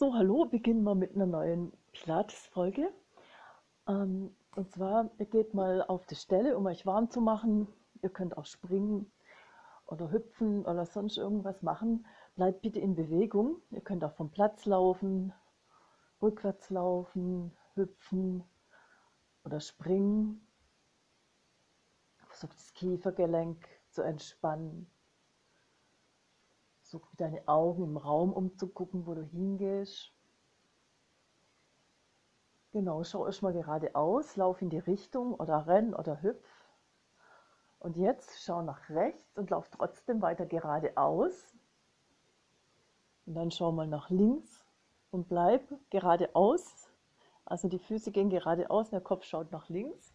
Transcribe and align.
So, 0.00 0.14
hallo, 0.14 0.44
beginnen 0.44 0.84
wir 0.84 0.94
mit 0.94 1.16
einer 1.16 1.26
neuen 1.26 1.72
Pilates-Folge. 1.90 2.88
Ähm, 3.88 4.32
und 4.54 4.70
zwar, 4.70 5.10
ihr 5.18 5.26
geht 5.26 5.54
mal 5.54 5.82
auf 5.82 6.06
die 6.06 6.14
Stelle, 6.14 6.56
um 6.56 6.66
euch 6.66 6.86
warm 6.86 7.10
zu 7.10 7.20
machen. 7.20 7.66
Ihr 8.00 8.10
könnt 8.10 8.36
auch 8.36 8.46
springen 8.46 9.10
oder 9.86 10.12
hüpfen 10.12 10.64
oder 10.66 10.86
sonst 10.86 11.18
irgendwas 11.18 11.62
machen. 11.62 12.06
Bleibt 12.36 12.62
bitte 12.62 12.78
in 12.78 12.94
Bewegung. 12.94 13.56
Ihr 13.72 13.80
könnt 13.80 14.04
auch 14.04 14.12
vom 14.12 14.30
Platz 14.30 14.66
laufen, 14.66 15.32
rückwärts 16.22 16.70
laufen, 16.70 17.50
hüpfen 17.74 18.44
oder 19.44 19.58
springen. 19.58 20.46
Versucht 22.28 22.54
das 22.54 22.72
Kiefergelenk 22.72 23.66
zu 23.90 24.02
entspannen. 24.02 24.88
Versuch 26.88 27.10
mit 27.10 27.20
deinen 27.20 27.46
Augen 27.46 27.84
im 27.84 27.96
Raum 27.98 28.32
umzugucken, 28.32 29.06
wo 29.06 29.12
du 29.12 29.22
hingehst. 29.22 30.10
Genau, 32.72 33.04
schau 33.04 33.26
erstmal 33.26 33.52
geradeaus, 33.52 34.36
lauf 34.36 34.62
in 34.62 34.70
die 34.70 34.78
Richtung 34.78 35.34
oder 35.34 35.66
renn 35.66 35.94
oder 35.94 36.22
hüpf. 36.22 36.48
Und 37.78 37.98
jetzt 37.98 38.42
schau 38.42 38.62
nach 38.62 38.88
rechts 38.88 39.36
und 39.36 39.50
lauf 39.50 39.68
trotzdem 39.68 40.22
weiter 40.22 40.46
geradeaus. 40.46 41.54
Und 43.26 43.34
dann 43.34 43.50
schau 43.50 43.70
mal 43.70 43.86
nach 43.86 44.08
links 44.08 44.64
und 45.10 45.28
bleib 45.28 45.62
geradeaus. 45.90 46.88
Also 47.44 47.68
die 47.68 47.78
Füße 47.78 48.12
gehen 48.12 48.30
geradeaus, 48.30 48.88
der 48.88 49.02
Kopf 49.02 49.24
schaut 49.24 49.52
nach 49.52 49.68
links. 49.68 50.14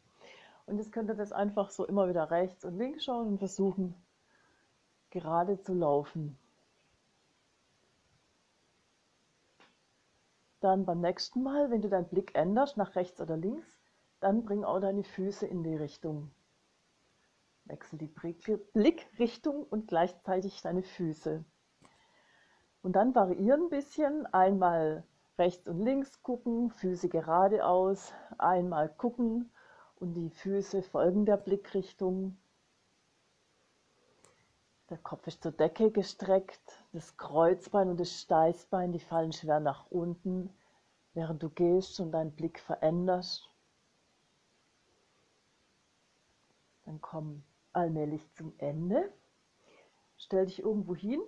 Und 0.65 0.79
jetzt 0.79 0.91
könnt 0.91 1.11
ihr 1.11 1.15
das 1.15 1.31
einfach 1.31 1.69
so 1.69 1.85
immer 1.85 2.09
wieder 2.09 2.31
rechts 2.31 2.65
und 2.65 2.79
links 2.79 3.03
schauen 3.03 3.27
und 3.27 3.37
versuchen, 3.37 3.93
gerade 5.11 5.61
zu 5.61 5.75
laufen. 5.75 6.39
Dann 10.63 10.85
beim 10.85 11.01
nächsten 11.01 11.43
Mal, 11.43 11.71
wenn 11.71 11.81
du 11.81 11.89
deinen 11.89 12.07
Blick 12.07 12.35
änderst, 12.35 12.77
nach 12.77 12.95
rechts 12.95 13.19
oder 13.19 13.35
links, 13.35 13.81
dann 14.21 14.45
bring 14.45 14.63
auch 14.63 14.79
deine 14.79 15.03
Füße 15.03 15.45
in 15.45 15.61
die 15.61 15.75
Richtung. 15.75 16.31
Wechsel 17.65 17.99
die 17.99 18.07
Blickrichtung 18.07 19.63
und 19.63 19.89
gleichzeitig 19.89 20.61
deine 20.61 20.81
Füße. 20.81 21.43
Und 22.81 22.95
dann 22.95 23.13
variieren 23.13 23.63
ein 23.63 23.69
bisschen. 23.71 24.25
Einmal 24.27 25.03
rechts 25.37 25.67
und 25.67 25.81
links 25.81 26.23
gucken, 26.23 26.69
Füße 26.69 27.09
geradeaus, 27.09 28.13
einmal 28.37 28.87
gucken 28.87 29.51
und 29.97 30.13
die 30.13 30.29
Füße 30.29 30.81
folgen 30.81 31.25
der 31.25 31.35
Blickrichtung. 31.35 32.37
Der 34.89 34.97
Kopf 34.97 35.25
ist 35.27 35.41
zur 35.41 35.53
Decke 35.53 35.91
gestreckt, 35.91 36.83
das 36.91 37.15
Kreuzbein 37.15 37.89
und 37.89 37.99
das 37.99 38.21
Steißbein, 38.21 38.91
die 38.91 38.99
fallen 38.99 39.31
schwer 39.31 39.59
nach 39.59 39.89
unten, 39.89 40.53
während 41.13 41.41
du 41.41 41.49
gehst 41.49 41.99
und 41.99 42.11
deinen 42.11 42.33
Blick 42.33 42.59
veränderst. 42.59 43.49
Dann 46.85 46.99
komm 46.99 47.43
allmählich 47.71 48.29
zum 48.33 48.53
Ende. 48.57 49.11
Stell 50.17 50.45
dich 50.45 50.59
irgendwo 50.59 50.95
hin, 50.95 51.21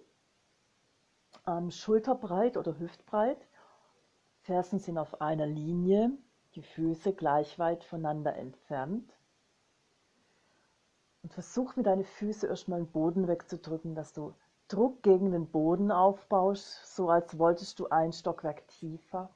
ähm, 1.48 1.72
schulterbreit 1.72 2.58
oder 2.58 2.78
hüftbreit. 2.78 3.48
Fersen 4.42 4.80
sind 4.80 4.98
auf 4.98 5.22
einer 5.22 5.48
Linie, 5.48 6.12
die 6.56 6.62
Füße 6.62 7.14
gleich 7.14 7.58
weit 7.58 7.84
voneinander 7.84 8.36
entfernt. 8.36 9.15
Und 11.26 11.34
versuch 11.34 11.76
mit 11.76 11.88
deinen 11.88 12.06
Füßen 12.06 12.48
erstmal 12.48 12.82
den 12.82 12.92
Boden 12.92 13.28
wegzudrücken, 13.28 13.96
dass 13.96 14.14
du 14.14 14.36
Druck 14.68 15.02
gegen 15.02 15.32
den 15.32 15.50
Boden 15.50 15.90
aufbaust, 15.90 16.96
so 16.96 17.10
als 17.10 17.40
wolltest 17.40 17.80
du 17.80 17.88
ein 17.88 18.14
Stockwerk 18.14 18.68
tiefer. 18.68 19.32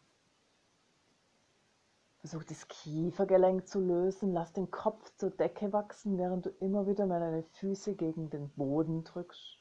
Versuch 2.20 2.44
das 2.44 2.68
Kiefergelenk 2.68 3.68
zu 3.68 3.80
lösen, 3.80 4.34
lass 4.34 4.54
den 4.54 4.70
Kopf 4.70 5.12
zur 5.16 5.32
Decke 5.32 5.74
wachsen, 5.74 6.20
während 6.20 6.46
du 6.46 6.52
immer 6.60 6.86
wieder 6.86 7.08
mal 7.08 7.20
deine 7.20 7.42
Füße 7.42 7.96
gegen 7.96 8.30
den 8.30 8.52
Boden 8.52 9.04
drückst. 9.04 9.58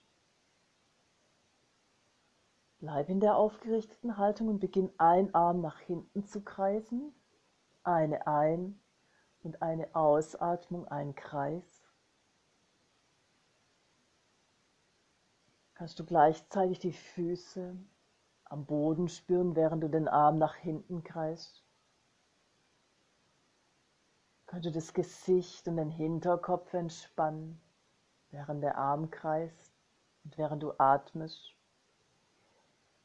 Bleib 2.80 3.08
in 3.08 3.20
der 3.20 3.36
aufgerichteten 3.36 4.18
Haltung 4.18 4.48
und 4.48 4.58
beginn 4.58 4.90
ein 4.98 5.34
Arm 5.34 5.62
nach 5.62 5.78
hinten 5.78 6.26
zu 6.26 6.42
kreisen, 6.42 7.14
eine 7.84 8.26
Ein- 8.26 8.78
und 9.42 9.62
eine 9.62 9.94
Ausatmung, 9.94 10.86
ein 10.88 11.14
Kreis. 11.14 11.77
Kannst 15.78 16.00
du 16.00 16.04
gleichzeitig 16.04 16.80
die 16.80 16.92
Füße 16.92 17.76
am 18.46 18.66
Boden 18.66 19.08
spüren, 19.08 19.54
während 19.54 19.84
du 19.84 19.88
den 19.88 20.08
Arm 20.08 20.36
nach 20.36 20.56
hinten 20.56 21.04
kreist. 21.04 21.62
Kannst 24.46 24.66
du 24.66 24.72
das 24.72 24.92
Gesicht 24.92 25.68
und 25.68 25.76
den 25.76 25.90
Hinterkopf 25.90 26.74
entspannen, 26.74 27.60
während 28.30 28.64
der 28.64 28.76
Arm 28.76 29.12
kreist 29.12 29.72
und 30.24 30.36
während 30.36 30.64
du 30.64 30.72
atmest. 30.78 31.54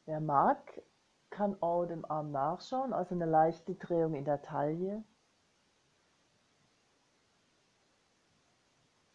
Wer 0.06 0.20
mag, 0.20 0.82
kann 1.30 1.56
auch 1.62 1.86
dem 1.86 2.04
Arm 2.04 2.32
nachschauen, 2.32 2.92
also 2.92 3.14
eine 3.14 3.26
leichte 3.26 3.76
Drehung 3.76 4.14
in 4.14 4.24
der 4.24 4.42
Taille. 4.42 5.04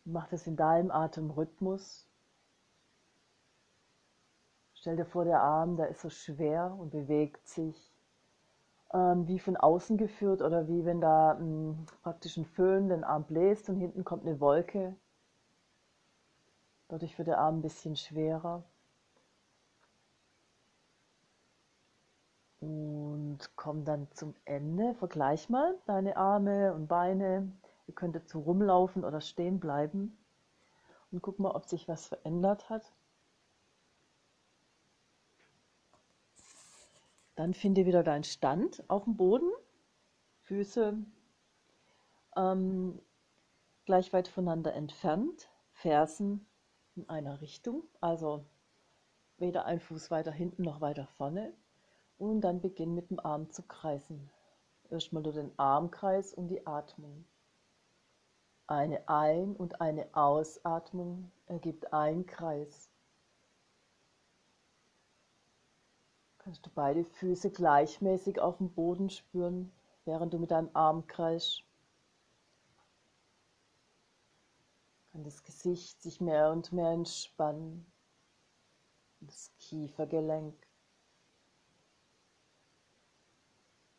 Mach 0.05 0.29
das 0.29 0.47
in 0.47 0.55
deinem 0.55 0.91
Atemrhythmus. 0.91 2.08
Stell 4.79 4.95
dir 4.95 5.05
vor, 5.05 5.25
der 5.25 5.41
Arm, 5.41 5.75
der 5.75 5.89
ist 5.89 5.99
so 5.99 6.09
schwer 6.09 6.73
und 6.79 6.91
bewegt 6.91 7.45
sich 7.45 7.91
ähm, 8.93 9.27
wie 9.27 9.37
von 9.37 9.57
außen 9.57 9.97
geführt 9.97 10.41
oder 10.41 10.69
wie 10.69 10.85
wenn 10.85 11.01
da 11.01 11.33
mh, 11.33 11.39
hm, 11.39 11.85
praktisch 12.01 12.37
ein 12.37 12.45
Föhn 12.45 12.87
den 12.87 13.03
Arm 13.03 13.25
bläst 13.25 13.67
und 13.67 13.75
hinten 13.75 14.05
kommt 14.05 14.25
eine 14.25 14.39
Wolke. 14.39 14.95
Dadurch 16.87 17.17
wird 17.17 17.27
der 17.27 17.39
Arm 17.39 17.57
ein 17.57 17.61
bisschen 17.61 17.97
schwerer. 17.97 18.63
Und 22.61 23.39
komm 23.57 23.83
dann 23.83 24.07
zum 24.13 24.33
Ende. 24.45 24.95
Vergleich 24.95 25.49
mal 25.49 25.77
deine 25.87 26.15
Arme 26.15 26.73
und 26.73 26.87
Beine. 26.87 27.51
Ihr 27.87 27.95
könnt 27.95 28.15
dazu 28.15 28.39
rumlaufen 28.39 29.03
oder 29.03 29.19
stehen 29.19 29.59
bleiben. 29.59 30.17
Und 31.11 31.21
guck 31.21 31.37
mal, 31.37 31.51
ob 31.51 31.65
sich 31.65 31.89
was 31.89 32.07
verändert 32.07 32.69
hat. 32.69 32.93
Dann 37.39 37.53
finde 37.53 37.85
wieder 37.85 38.03
deinen 38.03 38.25
Stand 38.25 38.83
auf 38.89 39.05
dem 39.05 39.15
Boden, 39.15 39.49
Füße 40.41 40.97
ähm, 42.35 43.01
gleich 43.85 44.11
weit 44.11 44.27
voneinander 44.27 44.73
entfernt, 44.73 45.49
Fersen 45.71 46.45
in 46.97 47.07
einer 47.07 47.39
Richtung, 47.39 47.83
also 48.01 48.43
weder 49.37 49.63
ein 49.63 49.79
Fuß 49.79 50.11
weiter 50.11 50.33
hinten 50.33 50.63
noch 50.63 50.81
weiter 50.81 51.07
vorne. 51.15 51.53
Und 52.17 52.41
dann 52.41 52.59
beginn 52.59 52.93
mit 52.93 53.09
dem 53.09 53.21
Arm 53.21 53.49
zu 53.51 53.63
kreisen. 53.63 54.29
Erstmal 54.89 55.23
nur 55.23 55.31
den 55.31 55.57
Armkreis 55.57 56.33
und 56.33 56.49
die 56.49 56.67
Atmung. 56.67 57.23
Eine 58.67 59.07
Ein- 59.07 59.55
und 59.55 59.79
eine 59.79 60.09
Ausatmung 60.11 61.31
ergibt 61.45 61.93
ein 61.93 62.25
Kreis. 62.25 62.88
Kannst 66.49 66.65
du 66.65 66.71
beide 66.73 67.03
Füße 67.03 67.51
gleichmäßig 67.51 68.41
auf 68.41 68.57
dem 68.57 68.71
Boden 68.71 69.11
spüren, 69.11 69.71
während 70.05 70.33
du 70.33 70.39
mit 70.39 70.49
deinem 70.49 70.71
Arm 70.73 71.05
kreist. 71.05 71.63
Kann 75.11 75.23
das 75.23 75.43
Gesicht 75.43 76.01
sich 76.01 76.19
mehr 76.19 76.49
und 76.49 76.73
mehr 76.73 76.89
entspannen. 76.89 77.85
Das 79.19 79.51
Kiefergelenk. 79.59 80.55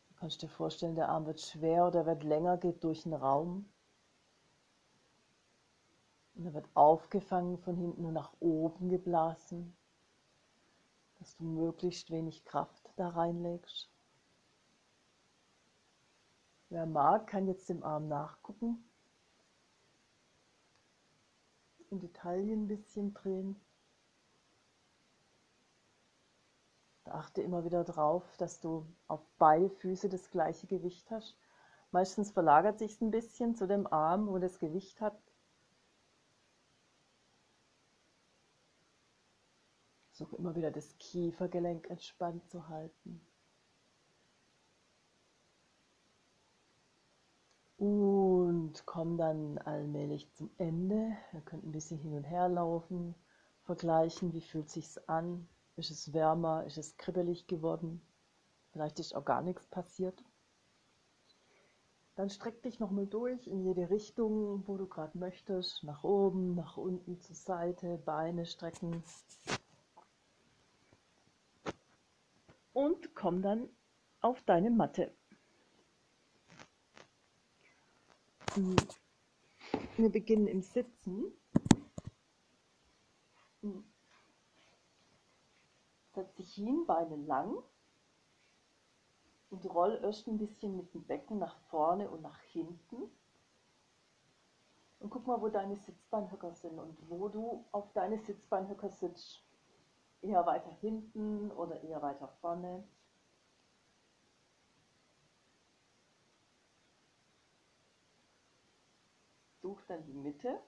Du 0.08 0.14
kannst 0.16 0.42
dir 0.42 0.48
vorstellen, 0.48 0.96
der 0.96 1.08
Arm 1.08 1.26
wird 1.26 1.40
schwer 1.40 1.86
oder 1.86 2.04
wird 2.04 2.24
länger, 2.24 2.56
geht 2.56 2.82
durch 2.82 3.04
den 3.04 3.14
Raum. 3.14 3.70
Und 6.34 6.46
er 6.46 6.54
wird 6.54 6.68
aufgefangen 6.74 7.58
von 7.58 7.76
hinten 7.76 8.04
und 8.06 8.14
nach 8.14 8.32
oben 8.40 8.88
geblasen 8.88 9.76
dass 11.20 11.36
du 11.36 11.44
möglichst 11.44 12.10
wenig 12.10 12.44
Kraft 12.44 12.90
da 12.96 13.10
reinlegst. 13.10 13.88
Wer 16.70 16.86
mag, 16.86 17.28
kann 17.28 17.46
jetzt 17.46 17.68
dem 17.68 17.84
Arm 17.84 18.08
nachgucken 18.08 18.84
und 21.90 22.02
die 22.02 22.12
Taille 22.12 22.52
ein 22.52 22.66
bisschen 22.66 23.14
drehen. 23.14 23.60
achte 27.06 27.42
immer 27.42 27.64
wieder 27.64 27.84
darauf, 27.84 28.36
dass 28.36 28.60
du 28.60 28.86
auf 29.08 29.20
beide 29.38 29.68
Füße 29.68 30.08
das 30.08 30.30
gleiche 30.30 30.66
Gewicht 30.66 31.10
hast. 31.10 31.36
Meistens 31.90 32.30
verlagert 32.30 32.78
sich 32.78 32.92
es 32.92 33.00
ein 33.00 33.10
bisschen 33.10 33.56
zu 33.56 33.66
dem 33.66 33.92
Arm, 33.92 34.28
wo 34.28 34.38
das 34.38 34.58
Gewicht 34.58 35.00
hat. 35.00 35.18
Versuche 40.20 40.36
immer 40.36 40.54
wieder 40.54 40.70
das 40.70 40.98
Kiefergelenk 40.98 41.88
entspannt 41.88 42.46
zu 42.50 42.68
halten. 42.68 43.22
Und 47.78 48.82
komm 48.84 49.16
dann 49.16 49.56
allmählich 49.56 50.30
zum 50.34 50.50
Ende. 50.58 51.16
Ihr 51.32 51.40
könnt 51.40 51.64
ein 51.64 51.72
bisschen 51.72 51.96
hin 51.96 52.12
und 52.12 52.24
her 52.24 52.50
laufen, 52.50 53.14
vergleichen, 53.64 54.34
wie 54.34 54.42
fühlt 54.42 54.68
sich's 54.68 54.98
an? 55.08 55.48
Ist 55.76 55.90
es 55.90 56.12
wärmer? 56.12 56.66
Ist 56.66 56.76
es 56.76 56.98
kribbelig 56.98 57.46
geworden? 57.46 58.02
Vielleicht 58.72 59.00
ist 59.00 59.14
auch 59.14 59.24
gar 59.24 59.40
nichts 59.40 59.66
passiert. 59.68 60.22
Dann 62.16 62.28
streck 62.28 62.62
dich 62.62 62.78
nochmal 62.78 63.06
durch 63.06 63.46
in 63.46 63.64
jede 63.64 63.88
Richtung, 63.88 64.68
wo 64.68 64.76
du 64.76 64.86
gerade 64.86 65.16
möchtest. 65.16 65.82
Nach 65.82 66.04
oben, 66.04 66.54
nach 66.54 66.76
unten, 66.76 67.18
zur 67.22 67.36
Seite, 67.36 67.96
Beine 68.04 68.44
strecken. 68.44 69.02
Und 72.80 73.14
komm 73.14 73.42
dann 73.42 73.68
auf 74.22 74.42
deine 74.44 74.70
Matte. 74.70 75.14
Wir 79.98 80.10
beginnen 80.10 80.46
im 80.46 80.62
Sitzen. 80.62 81.30
Setz 86.14 86.34
dich 86.36 86.54
hin, 86.54 86.86
Beine 86.86 87.16
lang 87.16 87.62
und 89.50 89.66
roll 89.66 90.00
erst 90.02 90.26
ein 90.26 90.38
bisschen 90.38 90.78
mit 90.78 90.94
dem 90.94 91.04
Becken 91.04 91.38
nach 91.38 91.58
vorne 91.68 92.08
und 92.08 92.22
nach 92.22 92.40
hinten. 92.44 93.10
Und 95.00 95.10
guck 95.10 95.26
mal, 95.26 95.42
wo 95.42 95.50
deine 95.50 95.76
Sitzbeinhöcker 95.76 96.54
sind 96.54 96.78
und 96.78 96.96
wo 97.10 97.28
du 97.28 97.62
auf 97.72 97.92
deine 97.92 98.18
Sitzbeinhöcker 98.20 98.88
sitzt. 98.88 99.44
Eher 100.22 100.44
weiter 100.44 100.70
hinten 100.80 101.50
oder 101.52 101.82
eher 101.82 102.02
weiter 102.02 102.28
vorne. 102.40 102.86
Such 109.62 109.80
dann 109.86 110.04
die 110.04 110.12
Mitte, 110.12 110.60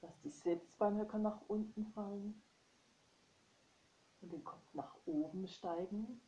dass 0.00 0.20
die 0.20 0.30
Sitzbeinhöcker 0.30 1.18
nach 1.18 1.40
unten 1.48 1.86
fallen 1.86 2.42
und 4.20 4.32
den 4.32 4.44
Kopf 4.44 4.74
nach 4.74 4.96
oben 5.06 5.46
steigen. 5.48 6.20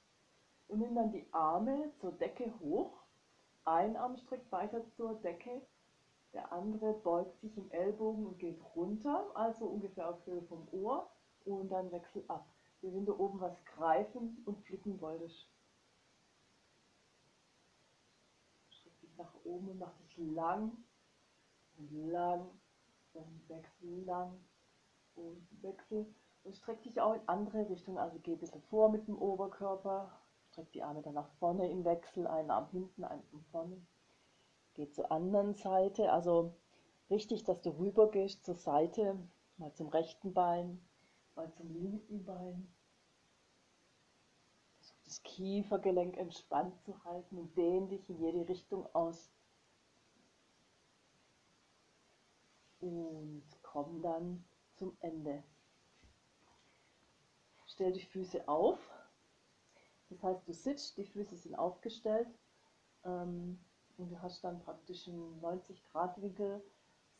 Und 0.68 0.80
nimm 0.80 0.94
dann 0.94 1.10
die 1.10 1.26
Arme 1.32 1.92
zur 2.00 2.12
Decke 2.12 2.52
hoch. 2.60 3.02
Ein 3.64 3.96
Arm 3.96 4.16
streckt 4.18 4.50
weiter 4.52 4.84
zur 4.90 5.14
Decke, 5.20 5.66
der 6.32 6.52
andere 6.52 6.94
beugt 6.94 7.40
sich 7.40 7.56
im 7.56 7.70
Ellbogen 7.70 8.26
und 8.26 8.38
geht 8.38 8.60
runter, 8.76 9.30
also 9.34 9.66
ungefähr 9.66 10.10
auf 10.10 10.26
Höhe 10.26 10.42
vom 10.42 10.69
Ohr 10.72 11.10
und 11.44 11.69
dann 11.70 11.90
wechsel 11.90 12.25
ab. 12.28 12.46
Wie 12.80 12.92
wenn 12.92 13.06
du 13.06 13.19
oben 13.19 13.40
was 13.40 13.64
greifen 13.64 14.42
und 14.44 14.58
flicken 14.64 15.00
wolltest. 15.00 15.48
nach 19.19 19.34
oben 19.44 19.69
und 19.70 19.78
mach 19.78 19.92
dich 19.96 20.16
lang 20.16 20.72
und 21.76 21.90
lang 22.10 22.48
und 23.12 23.48
wechsel 23.48 24.04
lang 24.04 24.32
und 25.16 25.46
wechsel 25.62 26.06
und 26.44 26.56
streck 26.56 26.82
dich 26.82 27.00
auch 27.00 27.14
in 27.14 27.28
andere 27.28 27.69
Richtungen. 27.69 27.98
Also 27.98 28.19
geh 28.20 28.32
ein 28.32 28.38
bisschen 28.38 28.62
vor 28.70 28.90
mit 28.90 29.06
dem 29.08 29.19
Oberkörper, 29.19 30.12
streck 30.50 30.70
die 30.72 30.82
Arme 30.82 31.02
dann 31.02 31.14
nach 31.14 31.28
vorne 31.38 31.69
im 31.69 31.84
Wechsel, 31.84 32.26
einen 32.26 32.50
Arm 32.50 32.69
hinten, 32.70 33.04
einen 33.04 33.22
Arm 33.32 33.44
vorne. 33.50 33.86
Geh 34.78 34.88
zur 34.92 35.10
anderen 35.10 35.54
Seite, 35.54 36.12
also 36.12 36.54
richtig, 37.10 37.42
dass 37.42 37.60
du 37.62 37.70
rüber 37.70 38.12
gehst 38.12 38.44
zur 38.44 38.54
Seite, 38.54 39.19
mal 39.56 39.75
zum 39.75 39.88
rechten 39.88 40.32
Bein, 40.32 40.80
mal 41.34 41.52
zum 41.54 41.69
linken 41.75 42.25
Bein 42.25 42.72
das 45.04 45.20
Kiefergelenk 45.25 46.16
entspannt 46.16 46.80
zu 46.84 47.02
halten 47.02 47.38
und 47.38 47.56
dehn 47.56 47.88
dich 47.88 48.08
in 48.08 48.20
jede 48.20 48.48
Richtung 48.48 48.86
aus. 48.94 49.32
Und 52.78 53.42
komm 53.62 54.00
dann 54.00 54.44
zum 54.76 54.96
Ende. 55.00 55.42
Stell 57.66 57.90
die 57.90 58.04
Füße 58.04 58.46
auf. 58.46 58.78
Das 60.08 60.22
heißt, 60.22 60.46
du 60.46 60.52
sitzt, 60.52 60.96
die 60.98 61.04
Füße 61.04 61.36
sind 61.36 61.56
aufgestellt 61.56 62.28
ähm, 63.04 63.58
und 63.98 64.10
du 64.10 64.22
hast 64.22 64.42
dann 64.44 64.60
praktisch 64.60 65.08
einen 65.08 65.40
90-Grad-Winkel 65.42 66.62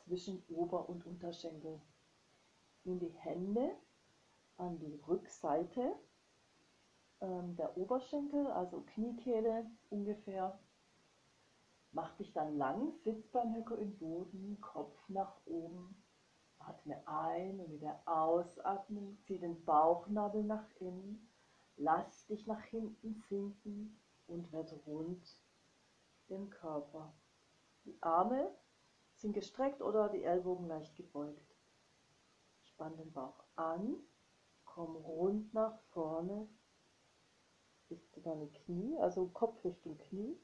zwischen 0.05 0.43
Ober- 0.49 0.89
und 0.89 1.05
Unterschenkel. 1.07 1.81
Nimm 2.85 3.01
die 3.01 3.11
Hände 3.11 3.75
an 4.57 4.79
die 4.79 4.95
Rückseite 5.07 5.95
ähm, 7.21 7.57
der 7.57 7.77
Oberschenkel, 7.77 8.47
also 8.47 8.83
Kniekehle 8.95 9.67
ungefähr. 9.91 10.59
Mach 11.93 12.15
dich 12.17 12.33
dann 12.33 12.57
lang, 12.57 12.93
Sitzbeinhöcker 13.03 13.77
im 13.79 13.99
Boden, 13.99 14.59
Kopf 14.61 14.97
nach 15.09 15.35
oben. 15.47 16.03
Atme 16.61 17.01
ein 17.07 17.61
und 17.61 17.73
wieder 17.73 18.01
ausatmen. 18.05 19.19
Zieh 19.27 19.39
den 19.39 19.65
Bauchnabel 19.65 20.45
nach 20.45 20.67
innen. 20.81 21.29
Lass 21.77 22.27
dich 22.27 22.47
nach 22.47 22.63
hinten 22.65 23.15
sinken 23.29 23.99
und 24.27 24.53
werd 24.53 24.75
rund 24.87 25.23
im 26.29 26.51
Körper. 26.51 27.13
Die 27.85 27.97
Arme 28.03 28.55
sind 29.15 29.33
gestreckt 29.33 29.83
oder 29.83 30.09
die 30.09 30.23
Ellbogen 30.23 30.69
leicht 30.69 30.95
gebeugt. 30.97 31.57
Spann 32.63 32.97
den 32.97 33.13
Bauch 33.13 33.45
an, 33.57 33.97
komm 34.65 34.97
rund 34.97 35.53
nach 35.55 35.79
vorne 35.91 36.49
bis 37.89 38.11
zu 38.11 38.21
deine 38.21 38.49
Knie, 38.49 38.99
also 38.99 39.27
Kopf 39.29 39.65
Richtung 39.65 39.97
Knie 39.99 40.39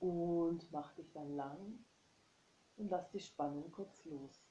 und 0.00 0.70
mach 0.72 0.92
dich 0.94 1.10
dann 1.12 1.34
lang 1.36 1.84
und 2.76 2.90
lass 2.90 3.10
die 3.10 3.20
Spannung 3.20 3.70
kurz 3.70 4.04
los. 4.04 4.44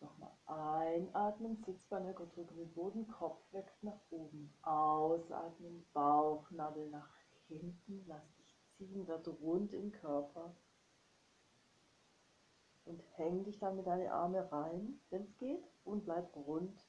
Nochmal 0.00 0.32
einatmen, 0.46 1.62
Sitzbeinhöcker 1.62 2.26
drücken 2.26 2.56
den 2.56 2.72
Boden, 2.72 3.06
Kopf 3.06 3.40
wächst 3.52 3.84
nach 3.84 4.00
oben. 4.10 4.52
Ausatmen, 4.62 5.86
Bauchnabel 5.92 6.90
nach 6.90 7.21
hinten, 7.58 8.04
lass 8.06 8.34
dich 8.36 8.56
ziehen, 8.76 9.06
wird 9.06 9.28
rund 9.28 9.72
im 9.72 9.92
Körper. 9.92 10.54
Und 12.84 13.00
häng 13.16 13.44
dich 13.44 13.58
dann 13.58 13.76
mit 13.76 13.86
deinen 13.86 14.08
Armen 14.08 14.44
rein, 14.46 15.00
wenn 15.10 15.22
es 15.22 15.36
geht, 15.38 15.64
und 15.84 16.04
bleib 16.04 16.34
rund 16.34 16.84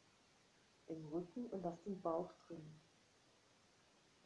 im 0.88 1.06
Rücken 1.08 1.46
und 1.48 1.62
lass 1.62 1.82
den 1.84 2.02
Bauch 2.02 2.32
drin. 2.48 2.80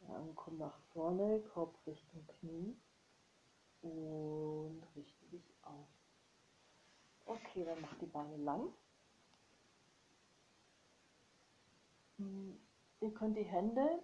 Dann 0.00 0.34
komm 0.34 0.58
nach 0.58 0.78
vorne, 0.92 1.40
Kopf 1.52 1.74
Richtung 1.86 2.26
Knie 2.26 2.76
und 3.82 4.82
richte 4.96 5.26
dich 5.26 5.54
auf. 5.62 5.88
Okay, 7.26 7.64
dann 7.64 7.80
mach 7.80 7.94
die 7.98 8.06
Beine 8.06 8.36
lang. 8.38 8.72
Hm, 12.16 12.58
ihr 13.00 13.12
könnt 13.12 13.36
die 13.36 13.44
Hände 13.44 14.02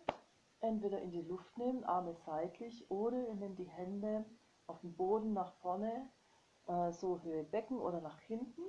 entweder 0.65 1.01
in 1.01 1.11
die 1.11 1.23
Luft 1.23 1.57
nehmen, 1.59 1.85
Arme 1.85 2.15
seitlich, 2.27 2.91
oder 2.91 3.27
ihr 3.29 3.35
nehmt 3.35 3.59
die 3.59 3.69
Hände 3.69 4.25
auf 4.67 4.81
den 4.81 4.95
Boden 4.95 5.33
nach 5.33 5.53
vorne, 5.61 6.11
äh, 6.67 6.91
so 6.93 7.23
Höhe 7.23 7.45
Becken 7.45 7.79
oder 7.79 8.01
nach 8.01 8.19
hinten. 8.21 8.63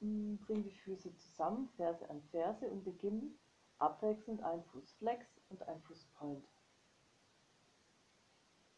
Hm, 0.00 0.38
bring 0.46 0.62
die 0.62 0.72
Füße 0.72 1.14
zusammen, 1.16 1.68
Ferse 1.76 2.08
an 2.10 2.22
Ferse 2.30 2.68
und 2.68 2.84
beginn 2.84 3.38
abwechselnd 3.78 4.42
ein 4.42 4.62
Fußflex 4.64 5.26
und 5.48 5.62
ein 5.68 5.80
Fußpoint. 5.82 6.46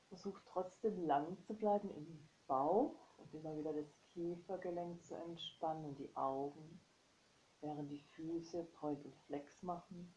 Versuch 0.08 0.40
trotzdem 0.46 1.04
lang 1.06 1.38
zu 1.42 1.54
bleiben 1.54 1.90
im 1.90 2.28
Bauch 2.46 3.18
und 3.18 3.34
immer 3.34 3.56
wieder 3.56 3.72
das 3.72 3.92
Kiefergelenk 4.12 5.04
zu 5.04 5.14
entspannen 5.14 5.84
und 5.84 5.98
die 5.98 6.14
Augen, 6.16 6.80
während 7.60 7.90
die 7.90 8.00
Füße 8.14 8.64
Point 8.78 9.04
und 9.04 9.16
Flex 9.26 9.62
machen. 9.62 10.14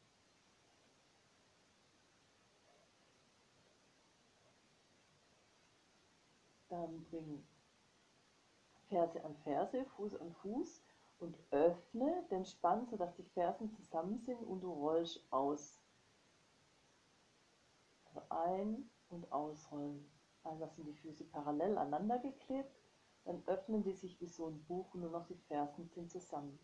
Dann 6.69 7.03
bring 7.05 7.43
Ferse 8.89 9.23
an 9.23 9.35
Ferse, 9.43 9.85
Fuß 9.95 10.15
an 10.19 10.33
Fuß 10.41 10.81
und 11.19 11.37
öffne 11.51 12.23
den 12.31 12.45
Spann, 12.45 12.87
sodass 12.87 13.15
die 13.15 13.23
Fersen 13.23 13.71
zusammen 13.71 14.19
sind 14.19 14.41
und 14.43 14.61
du 14.61 14.71
rollst 14.71 15.21
aus. 15.31 15.79
Also 18.05 18.21
ein- 18.29 18.89
und 19.09 19.31
ausrollen. 19.31 20.09
Einmal 20.43 20.69
sind 20.69 20.87
die 20.87 20.93
Füße 20.93 21.25
parallel 21.25 21.77
aneinander 21.77 22.19
geklebt, 22.19 22.73
dann 23.25 23.43
öffnen 23.47 23.83
die 23.83 23.93
sich 23.93 24.19
wie 24.21 24.27
so 24.27 24.47
ein 24.47 24.63
Buch 24.65 24.93
und 24.93 25.01
nur 25.01 25.11
noch 25.11 25.27
die 25.27 25.37
Fersen 25.47 25.87
sind 25.89 26.09
zusammen. 26.09 26.57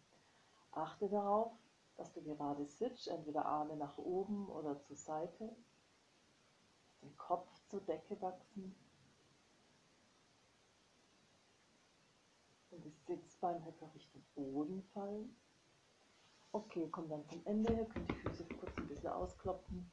Achte 0.71 1.09
darauf, 1.09 1.51
dass 1.97 2.11
du 2.13 2.21
gerade 2.23 2.65
sitzt, 2.65 3.07
entweder 3.07 3.45
Arme 3.45 3.75
nach 3.75 3.97
oben 3.97 4.49
oder 4.49 4.79
zur 4.81 4.95
Seite, 4.95 5.55
den 7.01 7.17
Kopf 7.17 7.47
zur 7.67 7.81
Decke 7.81 8.19
wachsen 8.21 8.75
die 13.45 13.59
Sitzbeinhöcker 13.59 13.93
Richtung 13.93 14.23
Boden 14.33 14.83
fallen. 14.93 15.35
Okay, 16.51 16.87
komm 16.89 17.09
dann 17.09 17.27
zum 17.27 17.45
Ende 17.45 17.73
her, 17.73 17.85
könnt 17.85 18.09
die 18.09 18.15
Füße 18.15 18.45
kurz 18.59 18.71
ein 18.77 18.87
bisschen 18.87 19.09
ausklopfen. 19.09 19.89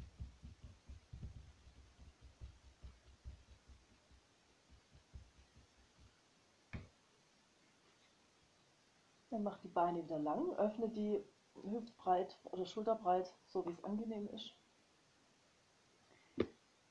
Dann 9.31 9.43
macht 9.43 9.65
die 9.65 9.69
Beine 9.69 10.05
wieder 10.05 10.19
lang, 10.19 10.53
öffnet 10.57 10.95
die 10.95 11.25
hüftbreit 11.55 12.39
oder 12.45 12.67
schulterbreit, 12.67 13.35
so 13.47 13.67
wie 13.67 13.73
es 13.73 13.85
angenehm 13.85 14.29
ist. 14.29 14.55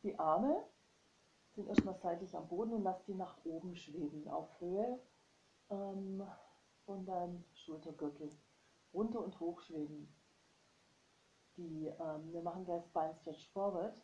Die 0.03 0.17
Arme 0.17 0.63
sind 1.53 1.67
erstmal 1.67 1.95
seitlich 1.95 2.35
am 2.35 2.47
Boden 2.47 2.73
und 2.73 2.83
lass 2.83 3.03
die 3.05 3.13
nach 3.13 3.37
oben 3.45 3.75
schweben, 3.75 4.27
auf 4.27 4.59
Höhe 4.59 4.99
ähm, 5.69 6.23
von 6.85 7.05
deinem 7.05 7.43
Schultergürtel. 7.53 8.29
Runter 8.93 9.23
und 9.23 9.39
hoch 9.39 9.61
schweben. 9.61 10.13
Die, 11.57 11.87
ähm, 11.87 12.33
wir 12.33 12.41
machen 12.41 12.65
gleich 12.65 12.83
Spine 12.85 13.15
Stretch 13.21 13.49
Forward. 13.51 14.01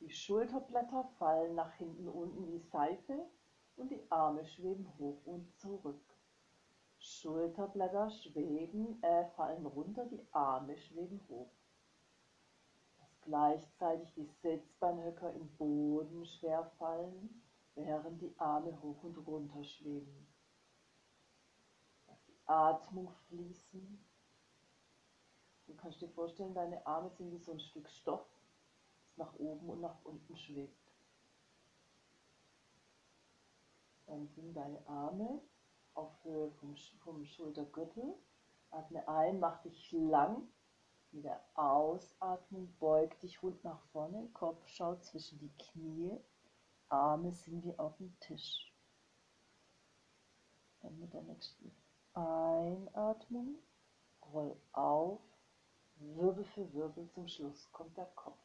Die 0.00 0.10
Schulterblätter 0.10 1.04
fallen 1.18 1.54
nach 1.54 1.72
hinten 1.74 2.08
unten 2.08 2.46
wie 2.48 2.58
Seife 2.58 3.26
und 3.76 3.90
die 3.90 4.10
Arme 4.10 4.44
schweben 4.44 4.86
hoch 4.98 5.18
und 5.24 5.56
zurück. 5.58 6.00
Schulterblätter 6.98 8.10
schweben, 8.10 9.02
äh, 9.02 9.26
fallen 9.36 9.66
runter, 9.66 10.06
die 10.06 10.26
Arme 10.32 10.76
schweben 10.76 11.20
hoch. 11.28 11.50
Dass 12.98 13.20
gleichzeitig 13.22 14.12
die 14.14 14.28
Sitzbeinhöcker 14.42 15.32
im 15.34 15.48
Boden 15.56 16.24
schwer 16.24 16.64
fallen, 16.78 17.42
während 17.74 18.20
die 18.22 18.34
Arme 18.38 18.80
hoch 18.82 19.02
und 19.02 19.16
runter 19.26 19.62
schweben. 19.62 20.25
Atmung 22.46 23.10
fließen. 23.28 24.04
Du 25.66 25.74
kannst 25.74 26.00
dir 26.00 26.08
vorstellen, 26.08 26.54
deine 26.54 26.86
Arme 26.86 27.10
sind 27.10 27.32
wie 27.32 27.38
so 27.38 27.52
ein 27.52 27.60
Stück 27.60 27.88
Stoff, 27.88 28.26
das 29.08 29.16
nach 29.16 29.34
oben 29.34 29.68
und 29.68 29.80
nach 29.80 30.04
unten 30.04 30.36
schwebt. 30.36 30.86
Dann 34.06 34.28
sind 34.28 34.54
deine 34.54 34.86
Arme 34.86 35.42
auf 35.94 36.12
Höhe 36.24 36.50
vom, 36.52 36.76
vom 37.00 37.24
Schultergürtel. 37.24 38.14
Atme 38.70 39.06
ein, 39.08 39.40
mach 39.40 39.62
dich 39.62 39.90
lang. 39.92 40.48
Mit 41.10 41.24
der 41.24 41.42
Ausatmung 41.54 42.72
beug 42.78 43.18
dich 43.20 43.42
rund 43.42 43.62
nach 43.64 43.80
vorne. 43.92 44.28
Kopf 44.32 44.66
schaut 44.68 45.04
zwischen 45.04 45.38
die 45.38 45.52
Knie. 45.58 46.20
Arme 46.88 47.32
sind 47.32 47.64
wie 47.64 47.76
auf 47.78 47.96
dem 47.96 48.16
Tisch. 48.20 48.72
Dann 50.80 50.98
mit 51.00 51.12
der 51.12 51.22
nächsten 51.22 51.74
Einatmung 52.16 53.56
roll 54.32 54.56
auf. 54.72 55.20
Wirbel 55.96 56.44
für 56.44 56.72
Wirbel 56.72 57.08
zum 57.10 57.28
Schluss 57.28 57.70
kommt 57.72 57.96
der 57.96 58.06
Kopf. 58.06 58.38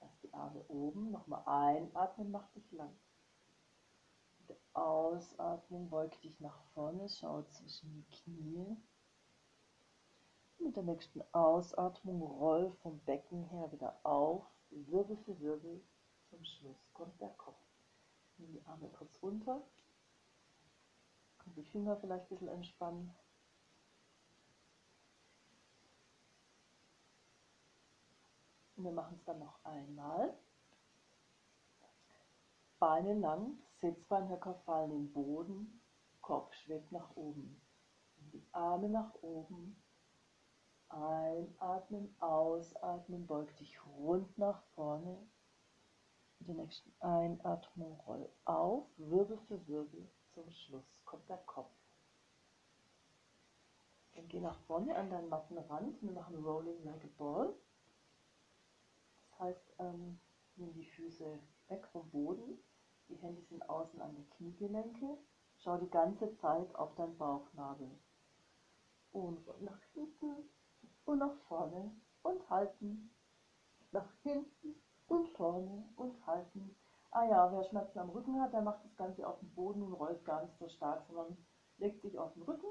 Lass 0.00 0.18
die 0.20 0.32
Arme 0.32 0.62
oben. 0.68 1.10
Nochmal 1.10 1.42
einatmen, 1.46 2.30
mach 2.30 2.48
dich 2.50 2.70
lang. 2.72 2.94
Ausatmung 4.74 5.88
beug 5.88 6.20
dich 6.20 6.38
nach 6.40 6.58
vorne, 6.74 7.08
schau 7.08 7.42
zwischen 7.44 7.94
die 7.94 8.16
Knie. 8.16 8.76
Mit 10.58 10.76
der 10.76 10.82
nächsten 10.82 11.22
Ausatmung 11.32 12.20
roll 12.22 12.72
vom 12.82 12.98
Becken 13.00 13.44
her 13.44 13.72
wieder 13.72 13.98
auf, 14.02 14.44
Wirbel 14.70 15.16
für 15.24 15.40
Wirbel. 15.40 15.82
Zum 16.28 16.44
Schluss 16.44 16.92
kommt 16.92 17.18
der 17.22 17.30
Kopf. 17.30 17.56
Nimm 18.36 18.52
die 18.52 18.66
Arme 18.66 18.88
kurz 18.90 19.22
runter. 19.22 19.62
Die 21.56 21.64
Finger 21.64 21.96
vielleicht 21.96 22.24
ein 22.24 22.28
bisschen 22.28 22.48
entspannen. 22.48 23.14
Und 28.76 28.84
wir 28.84 28.92
machen 28.92 29.16
es 29.16 29.24
dann 29.24 29.38
noch 29.38 29.64
einmal. 29.64 30.36
Beine 32.78 33.14
lang, 33.14 33.58
Sitzbeinhöcker 33.80 34.54
fallen 34.66 34.90
in 34.90 35.04
den 35.06 35.12
Boden, 35.14 35.80
Kopf 36.20 36.52
schwebt 36.52 36.92
nach 36.92 37.16
oben. 37.16 37.58
Die 38.34 38.44
Arme 38.52 38.90
nach 38.90 39.14
oben. 39.22 39.82
Einatmen, 40.88 42.14
ausatmen, 42.20 43.26
beug 43.26 43.56
dich 43.56 43.80
rund 43.86 44.36
nach 44.36 44.62
vorne. 44.74 45.16
Mit 46.38 46.48
der 46.48 46.54
nächsten 46.56 46.92
Einatmung 47.00 47.98
roll 48.00 48.28
auf, 48.44 48.86
Wirbel 48.98 49.38
für 49.48 49.66
Wirbel. 49.66 50.06
Zum 50.36 50.50
Schluss 50.50 51.00
kommt 51.06 51.26
der 51.30 51.38
Kopf. 51.38 51.72
Dann 54.12 54.28
geh 54.28 54.38
nach 54.38 54.58
vorne 54.66 54.94
an 54.94 55.08
deinen 55.08 55.30
Mattenrand. 55.30 56.02
Wir 56.02 56.12
machen 56.12 56.44
Rolling 56.44 56.84
like 56.84 57.02
a 57.02 57.08
Ball. 57.16 57.54
Das 59.30 59.40
heißt, 59.40 59.74
ähm, 59.78 60.20
nimm 60.56 60.74
die 60.74 60.84
Füße 60.84 61.38
weg 61.68 61.86
vom 61.90 62.10
Boden, 62.10 62.58
die 63.08 63.14
Hände 63.14 63.40
sind 63.44 63.66
außen 63.66 63.98
an 64.02 64.14
die 64.14 64.28
Kniegelenke. 64.36 65.16
Schau 65.56 65.78
die 65.78 65.88
ganze 65.88 66.36
Zeit 66.36 66.74
auf 66.74 66.94
deinen 66.96 67.16
Bauchnabel. 67.16 67.90
Und 69.12 69.46
nach 69.62 69.80
hinten 69.94 70.50
und 71.06 71.18
nach 71.18 71.36
vorne 71.48 71.98
und 72.22 72.50
halten. 72.50 73.10
Nach 73.90 74.12
hinten 74.22 74.82
und 75.08 75.30
vorne 75.30 75.88
und 75.96 76.26
halten. 76.26 76.76
Ah 77.16 77.24
ja, 77.24 77.50
wer 77.50 77.64
Schmerzen 77.64 77.98
am 77.98 78.10
Rücken 78.10 78.38
hat, 78.42 78.52
der 78.52 78.60
macht 78.60 78.84
das 78.84 78.94
Ganze 78.94 79.26
auf 79.26 79.38
dem 79.38 79.48
Boden 79.54 79.82
und 79.82 79.94
rollt 79.94 80.22
gar 80.26 80.42
nicht 80.44 80.58
so 80.58 80.68
stark, 80.68 81.02
sondern 81.06 81.34
legt 81.78 82.02
sich 82.02 82.18
auf 82.18 82.34
den 82.34 82.42
Rücken 82.42 82.68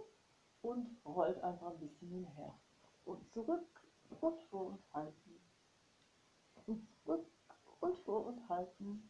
und 0.61 0.87
rollt 1.03 1.41
einfach 1.41 1.71
ein 1.71 1.79
bisschen 1.79 2.09
hinher. 2.09 2.53
Und 3.05 3.27
zurück 3.31 3.65
und 4.21 4.39
vor 4.43 4.67
und 4.67 4.93
halten. 4.93 5.41
Und 6.67 6.87
zurück 6.91 7.25
und 7.79 7.97
vor 7.97 8.27
und 8.27 8.47
halten 8.47 9.09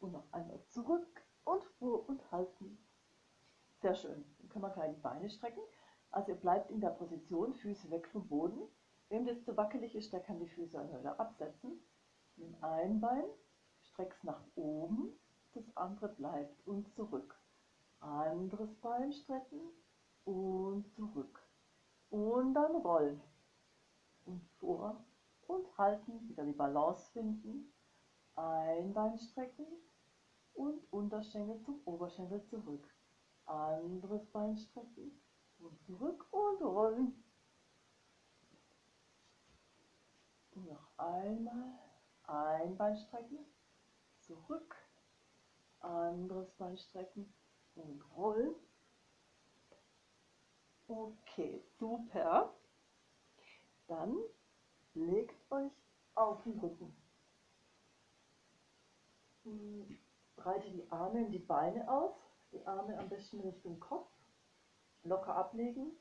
und 0.00 0.10
noch 0.10 0.26
einmal 0.32 0.60
zurück 0.66 1.24
und 1.44 1.62
vor 1.78 2.08
und 2.08 2.32
halten. 2.32 2.84
Sehr 3.82 3.94
schön. 3.94 4.24
Dann 4.38 4.48
können 4.48 4.64
wir 4.64 4.70
gleich 4.70 4.96
die 4.96 5.00
Beine 5.00 5.30
strecken. 5.30 5.62
Also 6.10 6.32
ihr 6.32 6.40
bleibt 6.40 6.72
in 6.72 6.80
der 6.80 6.90
Position, 6.90 7.54
Füße 7.54 7.88
weg 7.88 8.08
vom 8.08 8.26
Boden. 8.26 8.62
Wem 9.10 9.26
das 9.26 9.44
zu 9.44 9.56
wackelig 9.56 9.94
ist, 9.94 10.12
der 10.12 10.24
kann 10.24 10.40
die 10.40 10.48
Füße 10.48 10.76
wieder 10.98 11.20
absetzen. 11.20 11.80
Nimm 12.34 12.56
ein 12.62 13.00
Bein, 13.00 13.26
streck 13.94 14.12
es 14.12 14.24
nach 14.24 14.40
oben, 14.56 15.12
das 15.54 15.64
andere 15.76 16.08
bleibt 16.08 16.66
und 16.66 16.92
zurück. 16.94 17.38
Anderes 18.00 18.74
Bein 18.80 19.12
strecken 19.12 19.70
und 20.24 20.92
zurück. 20.94 21.40
Und 22.10 22.54
dann 22.54 22.76
rollen. 22.76 23.20
Und 24.26 24.42
vor 24.58 25.04
und 25.46 25.78
halten, 25.78 26.28
wieder 26.28 26.44
die 26.44 26.52
Balance 26.52 27.10
finden. 27.12 27.72
Ein 28.34 28.92
Bein 28.92 29.16
strecken 29.16 29.66
und 30.54 30.80
Unterschenkel 30.92 31.60
zum 31.62 31.80
Oberschenkel 31.84 32.44
zurück. 32.46 32.88
Anderes 33.46 34.26
Bein 34.26 34.56
strecken 34.56 35.20
und 35.58 35.80
zurück 35.82 36.26
und 36.32 36.62
rollen. 36.62 37.24
Und 40.52 40.66
noch 40.66 40.98
einmal 40.98 41.78
ein 42.24 42.76
Bein 42.76 42.96
strecken, 42.96 43.38
zurück, 44.26 44.76
anderes 45.80 46.50
Bein 46.52 46.76
strecken 46.76 47.32
und 47.74 48.02
rollen. 48.16 48.54
Okay, 50.88 51.62
super. 51.78 52.54
Dann 53.88 54.16
legt 54.94 55.34
euch 55.50 55.72
auf 56.14 56.42
den 56.42 56.58
Rücken. 56.58 56.94
Breite 60.36 60.70
die 60.70 60.90
Arme 60.90 61.24
und 61.24 61.32
die 61.32 61.38
Beine 61.38 61.90
aus, 61.90 62.14
die 62.52 62.64
Arme 62.66 62.98
am 62.98 63.08
besten 63.08 63.40
Richtung 63.40 63.78
Kopf, 63.80 64.10
locker 65.02 65.34
ablegen. 65.34 65.92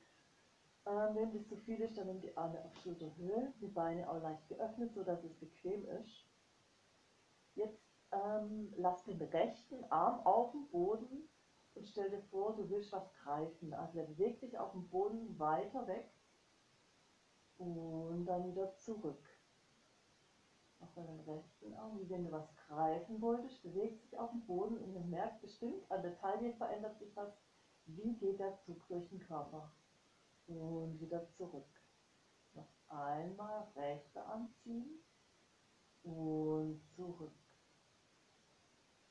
Ähm, 0.85 1.15
wenn 1.15 1.33
das 1.33 1.47
zu 1.47 1.55
viel 1.57 1.79
ist, 1.79 1.97
dann 1.97 2.07
nimm 2.07 2.21
die 2.21 2.35
Arme 2.35 2.63
auf 2.63 2.75
Schulterhöhe, 2.81 3.53
die 3.61 3.67
Beine 3.67 4.09
auch 4.09 4.21
leicht 4.21 4.47
geöffnet, 4.49 4.93
sodass 4.93 5.23
es 5.23 5.33
bequem 5.35 5.85
ist. 5.87 6.25
Jetzt 7.55 7.92
ähm, 8.13 8.73
lass 8.77 9.03
den 9.03 9.21
rechten 9.21 9.83
Arm 9.85 10.19
auf 10.25 10.51
dem 10.51 10.67
Boden 10.69 11.29
und 11.75 11.87
stell 11.87 12.09
dir 12.09 12.21
vor, 12.29 12.55
du 12.55 12.69
willst 12.69 12.91
was 12.91 13.11
greifen. 13.23 13.73
Also 13.73 13.99
er 13.99 14.05
bewegt 14.05 14.39
sich 14.39 14.57
auf 14.57 14.71
dem 14.71 14.87
Boden 14.89 15.37
weiter 15.39 15.87
weg 15.87 16.09
und 17.57 18.25
dann 18.25 18.47
wieder 18.47 18.75
zurück 18.75 19.23
auf 20.83 20.93
deinen 20.95 21.19
rechten 21.21 21.73
Arm, 21.75 21.99
wie 21.99 22.09
wenn 22.09 22.25
du 22.25 22.31
was 22.31 22.53
greifen 22.67 23.21
wolltest, 23.21 23.63
bewegt 23.63 24.01
sich 24.01 24.17
auf 24.17 24.31
dem 24.31 24.45
Boden 24.45 24.77
und 24.77 24.93
ihr 24.93 25.01
merkt 25.01 25.41
bestimmt, 25.41 25.89
an 25.89 26.01
der 26.01 26.17
Taille 26.19 26.53
verändert 26.53 26.97
sich 26.99 27.15
was. 27.15 27.33
Wie 27.85 28.15
geht 28.15 28.39
der 28.39 28.57
Zug 28.59 28.85
durch 28.87 29.07
den 29.09 29.19
Körper? 29.19 29.71
Und 30.47 30.99
wieder 30.99 31.25
zurück. 31.29 31.67
Noch 32.53 32.67
einmal 32.89 33.67
rechte 33.75 34.23
anziehen 34.25 35.03
und 36.03 36.81
zurück. 36.95 37.42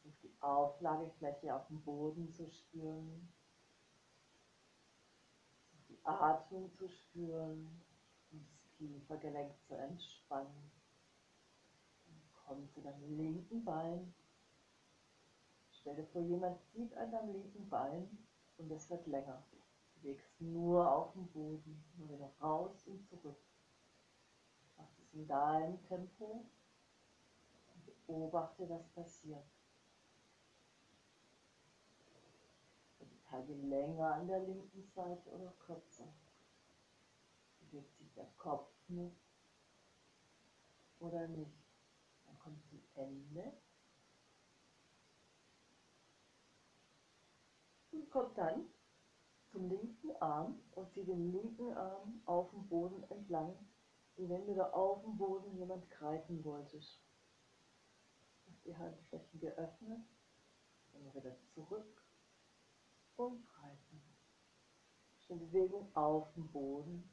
Und 0.05 0.15
die 0.23 0.33
Auflagefläche 0.41 1.55
auf 1.55 1.67
dem 1.69 1.81
Boden 1.83 2.31
zu 2.33 2.51
spüren. 2.51 3.33
Atmung 6.05 6.73
zu 6.73 6.89
spüren 6.89 7.81
und 8.33 8.47
das 8.49 8.71
Kiefergelenk 8.77 9.53
zu 9.63 9.77
entspannen. 9.77 10.71
Komm 12.45 12.69
zu 12.71 12.81
deinem 12.81 13.17
linken 13.17 13.65
Bein. 13.65 14.13
Stell 15.71 15.97
dir 15.97 16.07
vor, 16.07 16.23
jemand 16.23 16.61
zieht 16.73 16.95
an 16.97 17.11
deinem 17.11 17.33
linken 17.33 17.69
Bein 17.69 18.27
und 18.59 18.71
es 18.71 18.91
wird 18.91 19.07
länger. 19.07 19.43
Du 19.51 20.01
bewegst 20.01 20.41
nur 20.41 20.91
auf 20.91 21.13
dem 21.13 21.27
Boden, 21.29 21.85
nur 21.97 22.09
wieder 22.11 22.31
raus 22.41 22.87
und 22.87 23.05
zurück. 23.09 23.39
Mach 24.77 24.89
es 24.99 25.15
in 25.15 25.27
deinem 25.27 25.83
Tempo 25.85 26.45
und 27.75 28.07
beobachte, 28.07 28.69
was 28.69 28.89
passiert. 28.89 29.45
Taille 33.33 33.55
länger 33.55 34.15
an 34.15 34.27
der 34.29 34.41
linken 34.41 34.85
Seite 34.95 35.31
oder 35.31 35.53
kürzer. 35.53 36.07
Bewegt 37.61 37.97
sich 37.97 38.13
der 38.13 38.27
Kopf 38.37 38.69
mit 38.89 39.17
oder 41.01 41.27
nicht. 41.29 41.57
Dann 42.27 42.39
kommt 42.39 42.63
zum 42.69 42.83
Ende 42.95 43.55
und 47.93 48.11
kommt 48.11 48.37
dann 48.37 48.67
zum 49.51 49.67
linken 49.67 50.15
Arm 50.21 50.61
und 50.73 50.93
zieht 50.93 51.09
den 51.09 51.33
linken 51.33 51.73
Arm 51.73 52.21
auf 52.27 52.51
dem 52.51 52.69
Boden 52.69 53.03
entlang, 53.05 53.57
wie 54.17 54.29
wenn 54.29 54.47
du 54.47 54.55
da 54.55 54.71
auf 54.73 55.01
dem 55.05 55.17
Boden 55.17 55.57
jemand 55.57 55.89
greifen 55.91 56.45
wolltest. 56.45 57.01
Die 58.67 58.77
Handflächen 58.77 59.41
geöffnet, 59.41 60.05
dann 60.93 61.15
wieder 61.15 61.35
zurück 61.55 62.02
und 63.27 63.47
breiten. 63.47 64.03
Schon 65.27 65.39
Bewegung 65.39 65.95
auf 65.95 66.33
dem 66.35 66.49
Boden. 66.49 67.09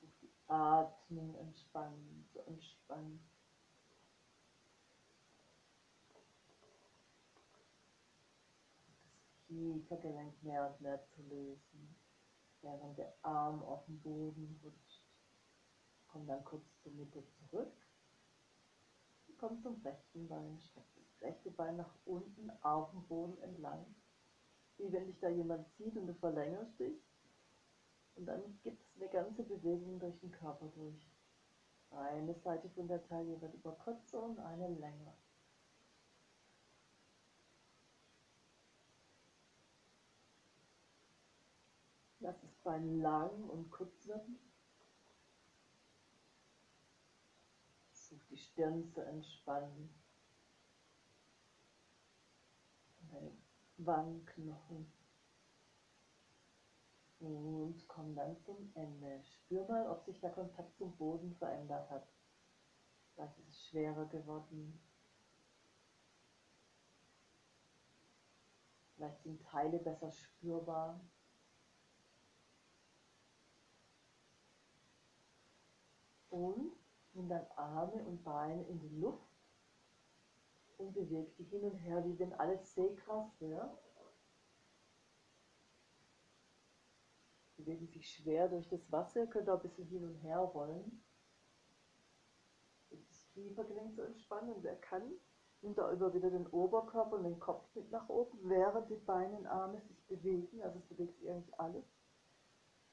Die 0.00 0.30
Atmung 0.48 1.34
entspannen, 1.36 2.28
zu 2.32 2.40
entspannen. 2.46 3.20
Das 8.96 9.46
Kiefergelenk 9.46 10.42
mehr 10.42 10.70
und 10.70 10.80
mehr 10.80 11.00
zu 11.14 11.22
lösen, 11.22 11.96
während 12.62 12.98
der 12.98 13.14
Arm 13.22 13.62
auf 13.62 13.84
dem 13.86 14.00
Boden 14.00 14.60
rutscht. 14.62 15.04
Komm 16.08 16.26
dann 16.26 16.44
kurz 16.44 16.64
zur 16.82 16.92
Mitte 16.92 17.24
zurück. 17.26 17.72
Komm 19.38 19.60
zum 19.62 19.80
rechten 19.82 20.28
Bein, 20.28 20.60
streck 20.60 20.86
rechte 21.24 21.50
Bein 21.50 21.76
nach 21.76 21.94
unten 22.04 22.50
auf 22.62 22.90
dem 22.90 23.02
Boden 23.06 23.38
entlang. 23.42 23.84
Wie 24.76 24.92
wenn 24.92 25.06
dich 25.06 25.18
da 25.20 25.28
jemand 25.28 25.66
zieht 25.76 25.96
und 25.96 26.06
du 26.06 26.14
verlängerst 26.14 26.78
dich. 26.78 27.00
Und 28.16 28.26
dann 28.26 28.60
gibt 28.62 28.80
es 28.82 28.96
eine 28.96 29.10
ganze 29.10 29.42
Bewegung 29.42 29.98
durch 29.98 30.18
den 30.20 30.30
Körper 30.30 30.66
durch. 30.76 31.10
Eine 31.90 32.34
Seite 32.34 32.68
von 32.70 32.88
der 32.88 33.06
Taille 33.08 33.40
wird 33.40 33.54
über 33.54 33.72
kürzer 33.76 34.22
und 34.22 34.38
eine 34.38 34.68
länger. 34.68 35.14
Lass 42.20 42.40
das 42.40 42.54
Bein 42.64 43.00
lang 43.00 43.48
und 43.48 43.70
kurz 43.70 44.06
werden. 44.08 44.38
Versuch 47.90 48.24
die 48.30 48.38
Stirn 48.38 48.88
zu 48.88 49.04
entspannen. 49.04 50.03
Wangenknochen. 53.78 54.92
Und 57.20 57.88
komm 57.88 58.14
dann 58.14 58.36
zum 58.40 58.70
Ende. 58.74 59.22
Spür 59.22 59.66
mal, 59.66 59.88
ob 59.88 60.04
sich 60.04 60.20
der 60.20 60.30
Kontakt 60.30 60.76
zum 60.76 60.94
Boden 60.96 61.34
verändert 61.36 61.88
hat. 61.90 62.06
Vielleicht 63.14 63.38
ist 63.38 63.48
es 63.48 63.66
schwerer 63.66 64.06
geworden. 64.06 64.78
Vielleicht 68.96 69.22
sind 69.22 69.42
Teile 69.42 69.78
besser 69.78 70.10
spürbar. 70.10 71.00
Und 76.30 76.72
nimm 77.12 77.28
dann 77.28 77.46
Arme 77.56 78.02
und 78.04 78.24
Beine 78.24 78.62
in 78.64 78.80
die 78.80 78.96
Luft 79.00 79.33
und 80.78 80.92
bewegt 80.92 81.38
die 81.38 81.44
hin 81.44 81.62
und 81.62 81.76
her, 81.76 82.04
wie 82.04 82.18
wenn 82.18 82.32
alles 82.34 82.74
Seegras 82.74 83.30
wäre. 83.40 83.76
Bewegen 87.56 87.86
sich 87.86 88.08
schwer 88.08 88.48
durch 88.48 88.68
das 88.68 88.90
Wasser, 88.90 89.26
könnt 89.26 89.48
auch 89.48 89.62
ein 89.62 89.68
bisschen 89.68 89.86
hin 89.86 90.04
und 90.04 90.16
her 90.16 90.38
rollen. 90.38 91.02
Das 92.90 93.26
Kiefergelenk 93.32 93.94
zu 93.94 94.02
entspannen. 94.02 94.56
Wer 94.62 94.76
kann, 94.76 95.12
nimmt 95.62 95.78
da 95.78 95.90
immer 95.90 96.12
wieder 96.12 96.30
den 96.30 96.46
Oberkörper 96.48 97.16
und 97.16 97.24
den 97.24 97.40
Kopf 97.40 97.64
mit 97.74 97.90
nach 97.90 98.08
oben, 98.08 98.38
während 98.42 98.90
die 98.90 98.96
Beine 98.96 99.36
und 99.36 99.46
Arme 99.46 99.80
sich 99.80 100.04
bewegen. 100.06 100.62
Also 100.62 100.78
es 100.78 100.84
bewegt 100.86 101.18
sich 101.18 101.30
eigentlich 101.30 101.58
alles. 101.58 101.84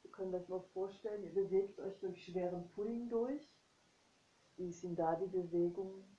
Ihr 0.03 0.11
könnt 0.11 0.33
euch 0.33 0.47
mal 0.47 0.63
vorstellen, 0.73 1.23
ihr 1.23 1.33
bewegt 1.33 1.79
euch 1.79 1.99
durch 1.99 2.23
schweren 2.23 2.69
Pudding 2.69 3.09
durch. 3.09 3.47
Wie 4.57 4.71
sind 4.71 4.97
da 4.97 5.15
die 5.15 5.27
Bewegungen? 5.27 6.17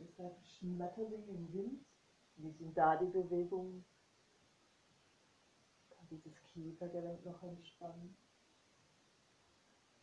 Ist 0.00 0.18
halt 0.18 0.34
Schmetterling 0.58 1.28
im 1.28 1.52
Wind. 1.52 1.86
Wie 2.36 2.50
sind 2.52 2.76
da 2.76 2.96
die 2.96 3.06
Bewegungen? 3.06 3.84
Kann 5.90 6.06
dieses 6.10 6.42
Kiefergelenk 6.44 7.24
noch 7.24 7.42
entspannen? 7.42 8.16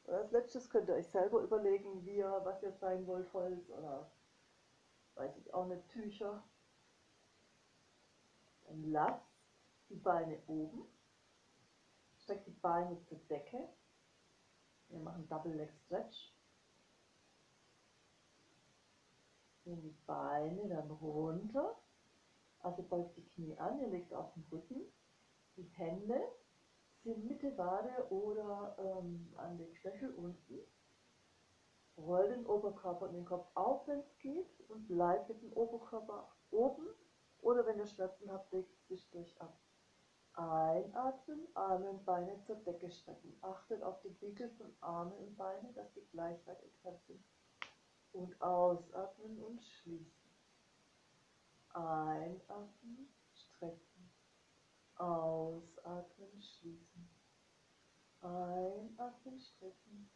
Und 0.03 0.13
als 0.13 0.31
letztes 0.31 0.69
könnt 0.69 0.87
ihr 0.87 0.95
euch 0.95 1.07
selber 1.07 1.41
überlegen, 1.41 2.05
wie 2.05 2.17
ihr, 2.17 2.41
was 2.43 2.63
ihr 2.63 2.71
sein 2.71 3.05
wollt, 3.07 3.31
Holz 3.33 3.69
oder 3.69 4.09
weiß 5.15 5.35
ich 5.37 5.53
auch 5.53 5.65
nicht, 5.65 5.87
Tücher. 5.89 6.43
Dann 8.67 8.91
lasst 8.91 9.25
die 9.89 9.95
Beine 9.95 10.41
oben, 10.47 10.85
streckt 12.19 12.47
die 12.47 12.51
Beine 12.51 13.01
zur 13.03 13.17
Decke. 13.29 13.67
Wir 14.89 14.99
machen 14.99 15.27
Double 15.27 15.53
Leg 15.53 15.73
Stretch. 15.85 16.36
Nehmen 19.67 19.81
die 19.81 19.97
Beine 20.05 20.69
dann 20.69 20.89
runter. 20.89 21.75
Also 22.59 22.83
beugt 22.83 23.17
die 23.17 23.25
Knie 23.25 23.57
an, 23.57 23.81
ihr 23.81 23.89
legt 23.89 24.13
auf 24.13 24.33
den 24.33 24.45
Rücken. 24.49 24.81
Die 25.57 25.67
Hände 25.75 26.21
sind 27.03 27.25
Mitte 27.25 27.57
Wade 27.57 28.09
oder 28.09 28.77
ähm, 28.79 29.33
an 29.35 29.57
den 29.57 29.73
Knöchel 29.73 30.11
unten. 30.11 30.59
Roll 31.97 32.29
den 32.29 32.45
Oberkörper 32.45 33.07
und 33.07 33.13
den 33.13 33.25
Kopf 33.25 33.49
auf, 33.55 33.85
wenn 33.87 33.99
es 33.99 34.17
geht, 34.19 34.47
und 34.69 34.87
bleibt 34.87 35.27
mit 35.27 35.41
dem 35.41 35.51
Oberkörper 35.51 36.31
oben. 36.51 36.87
Oder 37.41 37.65
wenn 37.65 37.77
ihr 37.77 37.87
Schmerzen 37.87 38.31
habt, 38.31 38.53
legt 38.53 38.73
zwischendurch 38.85 39.35
ab. 39.41 39.59
Einatmen, 40.33 41.45
Arme 41.55 41.89
und 41.89 42.05
Beine 42.05 42.39
zur 42.45 42.55
Decke 42.57 42.89
strecken. 42.89 43.37
Achtet 43.41 43.83
auf 43.83 43.99
die 44.01 44.21
Winkel 44.21 44.49
von 44.51 44.73
Arme 44.79 45.13
und 45.15 45.35
Beine, 45.35 45.73
dass 45.73 45.91
die 45.93 46.05
gleich 46.11 46.45
weit 46.47 46.63
entfernt 46.63 47.03
sind 47.07 47.21
und 48.17 48.41
ausatmen 48.41 49.41
und 49.43 49.63
schließen. 49.63 50.29
Einatmen, 51.69 53.07
strecken. 53.33 54.09
Ausatmen, 54.95 56.41
schließen. 56.41 57.09
Einatmen, 58.21 59.39
strecken. 59.39 60.09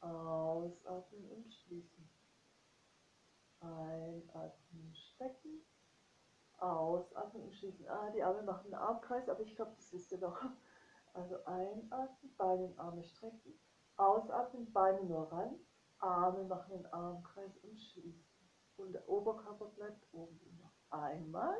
Ausatmen 0.00 1.30
und 1.30 1.52
schließen. 1.52 2.08
Einatmen, 3.60 4.94
strecken. 4.94 5.62
Ausatmen 6.58 7.44
und 7.44 7.54
schließen. 7.54 7.88
Ah, 7.88 8.10
die 8.10 8.22
Arme 8.22 8.42
machen 8.42 8.66
einen 8.66 8.82
Armkreis, 8.82 9.28
aber 9.28 9.42
ich 9.42 9.54
glaube, 9.54 9.72
das 9.76 9.92
wisst 9.92 10.12
ihr 10.12 10.18
doch. 10.18 10.42
Also 11.12 11.44
einatmen, 11.44 12.34
Beine 12.36 12.66
und 12.66 12.78
Arme 12.78 13.02
strecken. 13.04 13.58
Ausatmen, 13.96 14.72
Beine 14.72 15.02
nur 15.04 15.30
ran 15.32 15.58
Arme 16.00 16.44
machen 16.44 16.72
den 16.72 16.92
Armkreis 16.92 17.56
und 17.62 17.78
schließen. 17.78 18.24
Und 18.76 18.92
der 18.92 19.08
Oberkörper 19.08 19.66
bleibt 19.66 20.06
oben. 20.12 20.58
Noch 20.58 20.98
einmal 20.98 21.58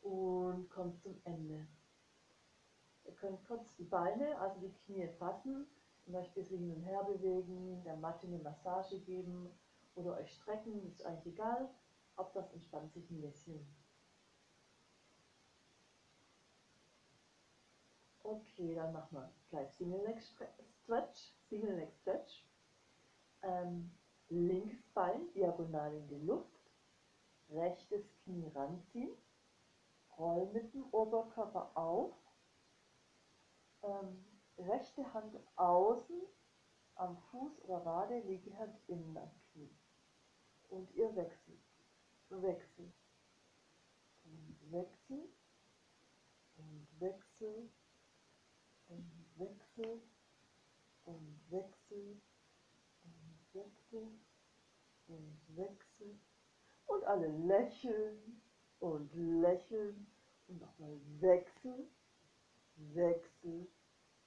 und 0.00 0.68
kommt 0.70 1.00
zum 1.00 1.20
Ende. 1.24 1.66
Ihr 3.04 3.14
könnt 3.14 3.44
kurz 3.46 3.74
die 3.76 3.84
Beine, 3.84 4.38
also 4.38 4.60
die 4.60 4.72
Knie 4.72 5.08
fassen 5.18 5.66
euch 6.10 6.28
ein 6.28 6.34
bisschen 6.34 6.58
hin 6.58 6.74
und 6.74 6.82
her 6.82 7.02
bewegen, 7.04 7.82
der 7.84 7.96
Matte 7.96 8.26
eine 8.26 8.38
Massage 8.38 8.98
geben 9.00 9.48
oder 9.94 10.16
euch 10.16 10.32
strecken, 10.34 10.86
ist 10.86 11.04
eigentlich 11.04 11.34
egal. 11.34 11.68
Ob 12.16 12.32
das 12.34 12.52
entspannt 12.52 12.92
sich 12.92 13.10
ein 13.10 13.20
bisschen. 13.20 13.66
Okay, 18.22 18.74
dann 18.74 18.92
machen 18.92 19.16
wir 19.16 19.32
gleich 19.50 19.72
Single 19.72 20.04
Leg 20.04 20.20
Stretch, 20.22 21.34
Single 21.48 21.74
Leg 21.74 21.92
Stretch 21.94 22.46
ähm, 23.42 23.90
linkes 24.28 24.82
Bein 24.94 25.32
diagonal 25.34 25.94
in 25.94 26.08
die 26.08 26.26
Luft, 26.26 26.70
rechtes 27.50 28.04
Knie 28.22 28.48
ranziehen, 28.54 29.16
roll 30.18 30.46
mit 30.52 30.72
dem 30.72 30.84
Oberkörper 30.92 31.70
auf, 31.74 32.12
ähm, 33.82 34.24
rechte 34.58 35.12
Hand 35.12 35.36
außen 35.56 36.22
am 36.96 37.16
Fuß 37.30 37.60
oder 37.64 37.84
Wade, 37.84 38.20
linke 38.20 38.56
Hand 38.58 38.76
innen 38.86 39.16
am 39.16 39.30
Knie. 39.52 39.70
Und 40.70 40.90
ihr 40.94 41.14
wechselt, 41.14 41.60
wechselt 42.30 42.94
und 44.24 44.72
wechselt 44.72 45.32
und 46.56 46.86
wechselt 47.00 47.70
und 48.88 49.10
wechselt 49.36 50.02
und 51.04 51.40
wechselt 51.50 52.22
und 53.92 54.20
wechselt 54.22 54.22
und 55.08 55.56
wechselt 55.56 56.20
und 56.86 57.04
alle 57.04 57.28
lächeln 57.28 58.42
und 58.80 59.12
lächeln 59.14 60.06
und 60.48 60.60
nochmal 60.60 60.98
wechseln, 61.20 61.88
wechseln, 62.76 63.68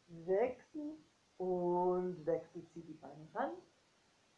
wechseln 0.07 0.97
und 1.37 2.25
wechselt 2.25 2.69
sie 2.73 2.81
die 2.81 2.93
Beine 2.93 3.27
ran 3.33 3.51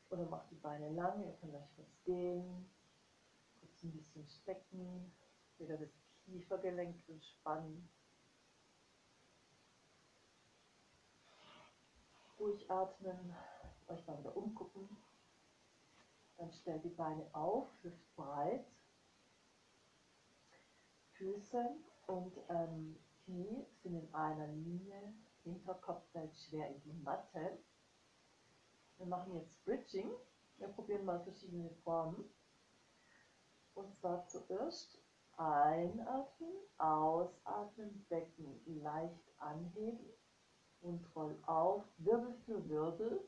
oder 0.09 0.25
macht 0.25 0.49
die 0.51 0.55
Beine 0.55 0.89
lang. 0.93 1.23
Ihr 1.23 1.33
könnt 1.33 1.53
euch 1.53 1.75
kurz 1.75 2.03
gehen, 2.03 2.69
kurz 3.59 3.83
ein 3.83 3.91
bisschen 3.91 4.27
strecken, 4.27 5.11
wieder 5.57 5.77
das 5.77 5.89
Kiefergelenk 6.25 6.95
entspannen. 7.07 7.89
Durchatmen, 12.37 13.35
euch 13.87 14.05
mal 14.05 14.19
wieder 14.19 14.37
umgucken. 14.37 14.87
Dann 16.37 16.51
stellt 16.51 16.83
die 16.83 16.89
Beine 16.89 17.25
auf, 17.33 17.67
hüftbreit. 17.81 18.65
Füße 21.13 21.75
und 22.05 22.37
ähm, 22.49 22.95
Knie 23.25 23.65
sind 23.81 23.95
in 23.95 24.13
einer 24.13 24.47
Linie, 24.47 25.13
Hinterkopf 25.43 26.03
fällt 26.11 26.37
schwer 26.37 26.69
in 26.69 26.81
die 26.83 26.93
Matte. 27.03 27.57
Wir 28.97 29.05
machen 29.05 29.35
jetzt 29.35 29.63
Bridging. 29.65 30.11
Wir 30.57 30.67
probieren 30.69 31.05
mal 31.05 31.23
verschiedene 31.23 31.69
Formen. 31.83 32.23
Und 33.75 33.93
zwar 33.95 34.27
zuerst 34.27 34.99
einatmen, 35.37 36.53
ausatmen, 36.77 38.05
Becken 38.09 38.59
leicht 38.81 39.23
anheben 39.37 40.09
und 40.81 41.15
roll 41.15 41.37
auf, 41.45 41.83
Wirbel 41.97 42.33
für 42.45 42.67
Wirbel. 42.67 43.21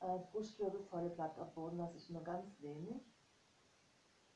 Äh, 0.00 0.18
Brustwirbelsäule 0.30 1.10
bleibt 1.10 1.38
auf 1.38 1.52
Boden, 1.54 1.78
das 1.78 1.94
ist 1.94 2.10
nur 2.10 2.22
ganz 2.22 2.60
wenig. 2.60 3.02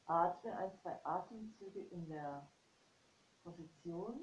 Atme 0.07 0.57
ein, 0.57 0.75
zwei 0.75 1.05
Atemzüge 1.05 1.81
in 1.81 2.09
der 2.09 2.49
Position 3.45 4.21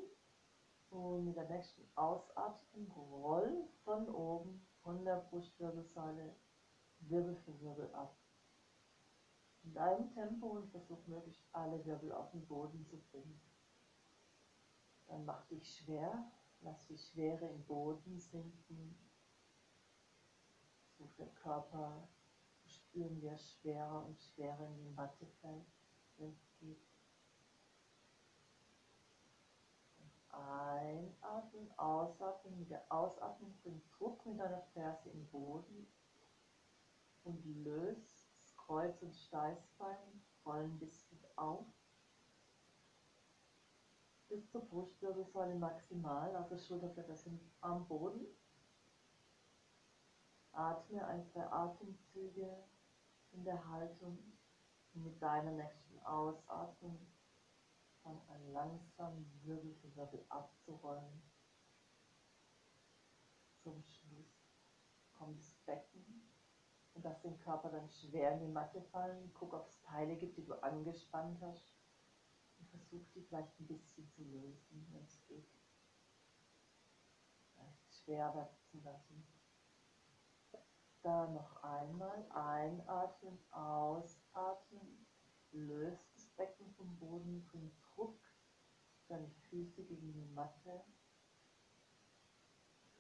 und 0.90 1.26
mit 1.26 1.36
der 1.36 1.50
nächsten 1.50 1.86
Ausatmung 1.96 2.92
roll 2.92 3.68
von 3.84 4.10
oben, 4.10 4.66
von 4.84 5.06
der 5.06 5.18
Brustwirbelsäule 5.30 6.36
Wirbel 7.00 7.36
für 7.38 7.60
Wirbel 7.62 7.94
ab. 7.94 8.16
In 9.64 9.74
deinem 9.74 10.14
Tempo 10.14 10.48
und 10.48 10.70
versuch 10.72 11.06
möglichst 11.08 11.44
alle 11.54 11.84
Wirbel 11.86 12.12
auf 12.12 12.32
den 12.32 12.46
Boden 12.48 12.86
zu 12.86 12.98
bringen. 13.12 13.40
Dann 15.08 15.26
mach 15.26 15.46
dich 15.48 15.78
schwer, 15.78 16.32
lass 16.62 16.88
die 16.88 16.98
Schwere 16.98 17.48
im 17.48 17.64
Boden 17.66 18.20
sinken. 18.20 18.98
Versuch 21.00 21.16
den 21.16 21.34
Körper 21.36 22.10
spüren, 22.68 23.22
wie 23.22 23.28
er 23.28 23.38
schwerer 23.38 24.06
und 24.06 24.20
schwerer 24.20 24.68
in 24.68 24.78
die 24.78 24.94
Matte 24.96 25.26
geht. 25.26 26.78
Einatmen, 30.30 31.72
ausatmen. 31.78 32.60
Mit 32.60 32.70
der 32.70 32.84
Ausatmung 32.90 33.54
bring 33.64 33.82
Druck 33.98 34.26
mit 34.26 34.40
deiner 34.40 34.62
Ferse 34.74 35.10
im 35.10 35.26
Boden 35.28 35.88
und 37.24 37.44
löst 37.64 38.30
Kreuz- 38.58 39.02
und 39.02 39.16
Steißbein, 39.16 40.22
rollen 40.46 40.72
ein 40.72 40.80
bisschen 40.80 41.20
auf. 41.36 41.66
Bis 44.28 44.50
zur 44.52 44.62
Brustwirbelsäule 44.66 45.56
maximal, 45.56 46.36
also 46.36 46.58
Schulterblätter 46.58 47.16
sind 47.16 47.40
am 47.62 47.88
Boden. 47.88 48.26
Atme 50.52 51.06
ein, 51.06 51.26
zwei 51.28 51.46
Atemzüge 51.52 52.64
in 53.32 53.44
der 53.44 53.68
Haltung 53.70 54.18
und 54.94 55.04
mit 55.04 55.22
deiner 55.22 55.52
nächsten 55.52 56.00
Ausatmung 56.00 57.00
fang 58.04 58.20
an 58.30 58.54
langsam 58.54 59.26
Wirbel 59.44 59.74
für 59.76 59.96
Wirbel 59.96 60.26
abzurollen. 60.30 61.22
Zum 63.64 63.84
Schluss 63.84 64.50
kommt 65.14 65.40
das 65.40 65.54
Becken 65.66 66.30
und 66.94 67.04
lass 67.04 67.22
den 67.22 67.38
Körper 67.40 67.70
dann 67.70 67.90
schwer 67.90 68.34
in 68.34 68.40
die 68.40 68.48
Matte 68.52 68.82
fallen. 68.82 69.32
Guck, 69.34 69.54
ob 69.54 69.68
es 69.68 69.82
Teile 69.82 70.16
gibt, 70.16 70.38
die 70.38 70.46
du 70.46 70.54
angespannt 70.64 71.40
hast 71.42 71.76
und 72.58 72.70
versuch 72.70 73.06
die 73.14 73.22
vielleicht 73.22 73.60
ein 73.60 73.68
bisschen 73.68 74.10
zu 74.10 74.24
lösen, 74.24 74.88
wenn 74.92 75.04
es 75.04 75.22
geht. 75.28 75.48
Vielleicht 77.54 77.94
schwer 77.94 78.50
zu 78.72 78.80
lassen. 78.80 79.39
Da 81.02 81.28
noch 81.28 81.64
einmal 81.64 82.26
einatmen, 82.32 83.40
ausatmen, 83.52 85.08
löst 85.52 86.06
das 86.14 86.26
Becken 86.36 86.74
vom 86.76 86.98
Boden, 86.98 87.46
bringt 87.50 87.74
Druck, 87.96 88.20
deine 89.08 89.30
Füße 89.50 89.84
gegen 89.84 90.14
die 90.14 90.34
Matte 90.34 90.84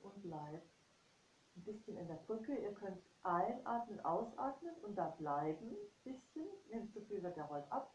und 0.02 0.22
bleib 0.22 0.64
ein 1.56 1.64
bisschen 1.64 1.98
in 1.98 2.08
der 2.08 2.16
Brücke. 2.16 2.56
Ihr 2.56 2.74
könnt 2.74 3.02
einatmen, 3.24 4.00
ausatmen 4.06 4.76
und 4.82 4.96
da 4.96 5.10
bleiben 5.10 5.72
ein 5.72 6.04
bisschen. 6.04 6.48
Wenn 6.70 6.90
zu 6.90 7.02
viel 7.02 7.22
der 7.22 7.44
rollt 7.46 7.70
ab. 7.72 7.94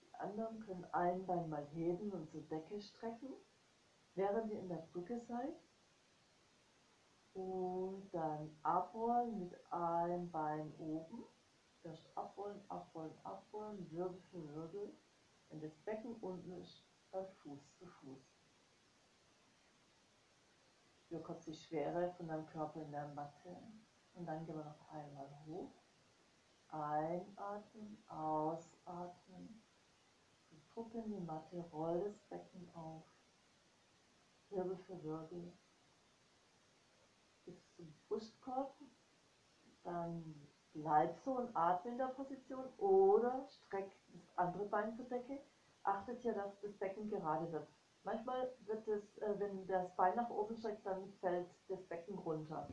Die 0.00 0.14
anderen 0.14 0.60
können 0.60 0.84
ein 0.92 1.26
Bein 1.26 1.48
mal 1.48 1.66
heben 1.72 2.10
und 2.12 2.30
zur 2.30 2.42
Decke 2.42 2.80
strecken, 2.80 3.34
während 4.14 4.50
ihr 4.50 4.60
in 4.60 4.68
der 4.68 4.86
Brücke 4.92 5.20
seid. 5.28 5.54
Und 7.34 8.10
dann 8.12 8.50
abrollen 8.62 9.38
mit 9.38 9.72
einem 9.72 10.30
Bein 10.30 10.72
oben. 10.78 11.24
Erst 11.82 12.06
abrollen, 12.16 12.60
abrollen, 12.68 13.14
abrollen, 13.24 13.90
Wirbel 13.90 14.20
für 14.30 14.54
Wirbel. 14.54 14.94
Wenn 15.48 15.60
das 15.60 15.74
Becken 15.78 16.14
unten 16.16 16.52
ist, 16.60 16.84
dann 17.10 17.26
Fuß 17.42 17.60
zu 17.78 17.86
Fuß. 17.86 18.20
Spür 20.94 21.22
kurz 21.22 21.44
die 21.44 21.54
Schwere 21.54 22.12
von 22.16 22.28
deinem 22.28 22.46
Körper 22.46 22.80
in 22.80 22.92
der 22.92 23.08
Matte. 23.08 23.56
Und 24.14 24.26
dann 24.26 24.44
gehen 24.44 24.56
wir 24.56 24.64
noch 24.64 24.88
einmal 24.90 25.28
hoch. 25.46 25.72
Einatmen, 26.68 28.02
ausatmen. 28.08 29.62
Druck 30.72 30.94
in 30.94 31.10
die 31.10 31.20
Matte, 31.20 31.62
roll 31.72 32.00
das 32.00 32.18
Becken 32.28 32.70
auf. 32.74 33.04
Wirbel 34.48 34.76
für 34.86 35.02
Wirbel 35.02 35.52
zum 37.82 37.94
Brustkorb. 38.08 38.74
Dann 39.84 40.48
bleib 40.74 41.16
so 41.24 41.32
und 41.32 41.54
atme 41.56 41.92
in 41.92 41.98
der 41.98 42.06
Position 42.06 42.64
oder 42.78 43.46
streck 43.48 43.90
das 44.12 44.36
andere 44.36 44.66
Bein 44.66 44.94
zur 44.94 45.06
Decke. 45.06 45.40
Achtet 45.82 46.22
ja, 46.22 46.32
dass 46.32 46.60
das 46.60 46.72
Becken 46.74 47.10
gerade 47.10 47.50
wird. 47.50 47.68
Manchmal 48.04 48.52
wird 48.66 48.86
es, 48.88 49.18
äh, 49.18 49.34
wenn 49.38 49.66
das 49.66 49.94
Bein 49.96 50.14
nach 50.16 50.30
oben 50.30 50.56
streckt, 50.56 50.86
dann 50.86 51.12
fällt 51.20 51.48
das 51.68 51.82
Becken 51.84 52.18
runter. 52.18 52.68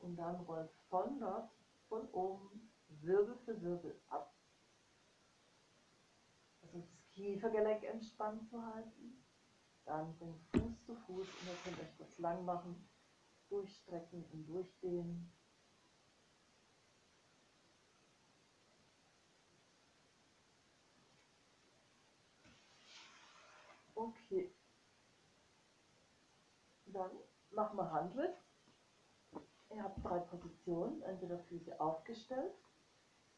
Und 0.00 0.16
dann 0.16 0.36
rollt 0.46 0.70
von 0.88 1.18
dort, 1.20 1.50
von 1.88 2.08
oben, 2.10 2.72
Wirbel 2.88 3.36
für 3.44 3.60
Wirbel 3.62 4.00
ab. 4.08 4.34
Also 6.62 6.78
das 6.78 6.88
Kiefergelenk 7.10 7.84
entspannt 7.84 8.48
zu 8.48 8.60
halten. 8.64 9.24
Dann 9.84 10.16
bringt 10.18 10.40
Fuß 10.52 10.84
zu 10.84 10.94
Fuß 10.94 11.26
und 11.26 11.48
ihr 11.48 11.56
könnt 11.64 11.80
euch 11.80 11.96
kurz 11.96 12.18
lang 12.18 12.44
machen 12.44 12.88
durchstrecken 13.52 14.24
und 14.32 14.48
durchdehnen. 14.48 15.30
Okay. 23.94 24.50
Dann 26.86 27.10
machen 27.50 27.76
wir 27.78 27.90
Handlift. 27.92 28.38
Ihr 29.70 29.82
habt 29.82 30.04
drei 30.04 30.18
Positionen, 30.20 31.02
entweder 31.02 31.38
Füße 31.38 31.80
aufgestellt, 31.80 32.54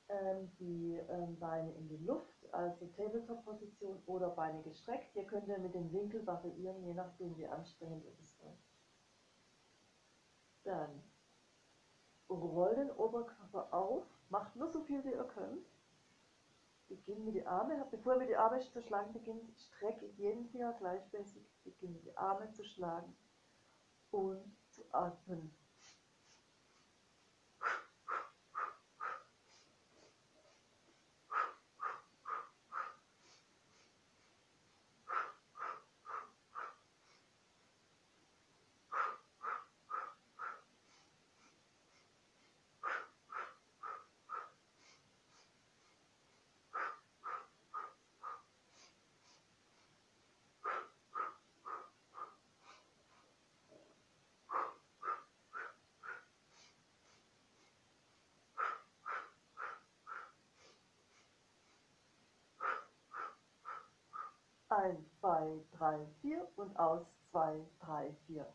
ähm, 0.08 0.50
die 0.58 0.94
ähm, 1.08 1.38
Beine 1.38 1.72
in 1.74 1.88
die 1.88 2.04
Luft, 2.04 2.52
also 2.52 2.86
Tabletop-Position 2.88 4.02
oder 4.06 4.30
Beine 4.30 4.62
gestreckt. 4.62 5.12
Hier 5.12 5.26
könnt 5.26 5.48
ihr 5.48 5.58
mit 5.58 5.74
dem 5.74 5.92
Winkel 5.92 6.26
variieren, 6.26 6.84
je 6.84 6.94
nachdem 6.94 7.36
wie 7.38 7.46
anstrengend 7.46 8.04
es 8.06 8.18
ist. 8.20 8.73
Dann 10.64 11.02
roll 12.28 12.74
den 12.74 12.90
Oberkörper 12.90 13.72
auf, 13.72 14.04
macht 14.30 14.56
nur 14.56 14.68
so 14.68 14.82
viel 14.82 15.04
wie 15.04 15.12
ihr 15.12 15.24
könnt. 15.24 15.66
beginnen 16.88 17.24
mit 17.24 17.34
den 17.34 17.46
Armen. 17.46 17.82
Bevor 17.90 18.18
wir 18.18 18.26
die 18.26 18.36
Arme 18.36 18.60
zu 18.60 18.82
schlagen 18.82 19.12
beginnen, 19.12 19.54
strecke 19.56 20.06
jeden 20.16 20.46
Finger 20.48 20.72
gleichmäßig. 20.74 21.42
Beginne 21.64 21.98
die 22.00 22.16
Arme 22.16 22.50
zu 22.52 22.64
schlagen 22.64 23.16
und 24.10 24.56
zu 24.70 24.82
atmen. 24.92 25.54
Ein, 64.84 65.02
zwei, 65.18 65.64
drei, 65.78 66.06
vier 66.20 66.46
und 66.56 66.76
aus. 66.76 67.06
Zwei, 67.30 67.58
drei, 67.80 68.12
vier. 68.26 68.46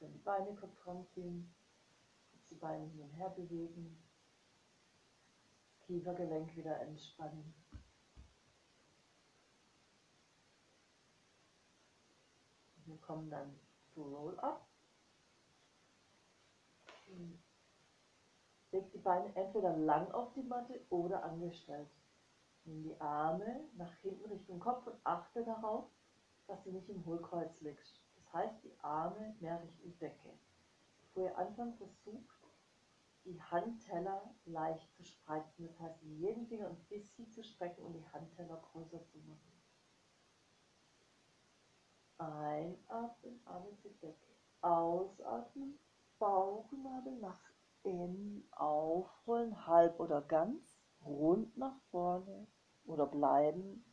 Dann 0.00 0.12
die 0.12 0.18
Beine 0.18 0.54
kurz 0.54 0.74
ranziehen. 0.86 1.50
Die 2.50 2.54
Beine 2.56 2.84
hin 2.88 3.00
und 3.00 3.12
her 3.12 3.30
bewegen. 3.30 3.96
Kiefergelenk 5.86 6.54
wieder 6.54 6.78
entspannen. 6.80 7.54
Wir 12.84 12.98
kommen 12.98 13.30
dann 13.30 13.58
zu 13.94 14.02
Roll-Up. 14.02 14.68
Leg 18.72 18.92
die 18.92 18.98
Beine 18.98 19.34
entweder 19.34 19.74
lang 19.78 20.10
auf 20.12 20.34
die 20.34 20.42
Matte 20.42 20.84
oder 20.90 21.22
angestellt. 21.22 21.88
Nimm 22.64 22.82
die 22.82 23.00
Arme 23.00 23.68
nach 23.76 23.92
hinten 23.96 24.30
Richtung 24.30 24.60
Kopf 24.60 24.86
und 24.86 24.96
achte 25.04 25.44
darauf, 25.44 25.90
dass 26.46 26.62
du 26.62 26.70
nicht 26.70 26.88
im 26.88 27.04
Hohlkreuz 27.04 27.60
liegst. 27.60 28.00
Das 28.16 28.32
heißt, 28.32 28.64
die 28.64 28.78
Arme 28.80 29.34
mehr 29.40 29.62
Richtung 29.62 29.98
Decke. 29.98 30.38
Bevor 31.00 31.24
ihr 31.24 31.38
anfangt, 31.38 31.76
versucht, 31.76 32.42
die 33.24 33.40
Handteller 33.40 34.34
leicht 34.46 34.92
zu 34.94 35.04
spreizen. 35.04 35.66
Das 35.66 35.78
heißt, 35.80 36.02
jeden 36.02 36.46
Finger 36.46 36.68
ein 36.68 36.84
bisschen 36.88 37.30
zu 37.30 37.42
strecken 37.42 37.82
und 37.82 37.92
die 37.94 38.06
Handteller 38.12 38.56
größer 38.72 39.04
zu 39.06 39.18
machen. 39.18 39.52
Einatmen, 42.18 43.40
Arme 43.44 43.74
zur 43.76 43.92
Decke. 43.94 44.32
Ausatmen, 44.60 45.78
Bauchnabel 46.18 47.16
nach 47.18 47.40
innen 47.82 48.46
aufrollen, 48.52 49.66
halb 49.66 49.98
oder 49.98 50.22
ganz 50.22 50.71
rund 51.04 51.56
nach 51.56 51.78
vorne 51.90 52.46
oder 52.84 53.06
bleiben 53.06 53.84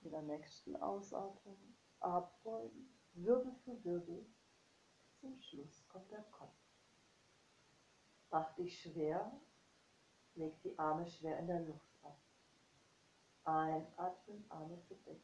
mit 0.00 0.12
der 0.12 0.22
nächsten 0.22 0.76
Ausatmung 0.76 1.58
abrollen, 2.00 2.88
Wirbel 3.14 3.54
für 3.64 3.82
Wirbel. 3.84 4.26
Zum 5.20 5.40
Schluss 5.40 5.86
kommt 5.88 6.10
der 6.10 6.22
Kopf. 6.24 6.54
Mach 8.30 8.54
dich 8.56 8.82
schwer, 8.82 9.32
leg 10.34 10.60
die 10.62 10.78
Arme 10.78 11.06
schwer 11.06 11.38
in 11.38 11.46
der 11.46 11.60
Luft 11.60 11.88
ab. 12.02 12.18
Einatmen, 13.44 14.44
Arme 14.50 14.80
zur 14.82 14.96
Decke. 14.98 15.20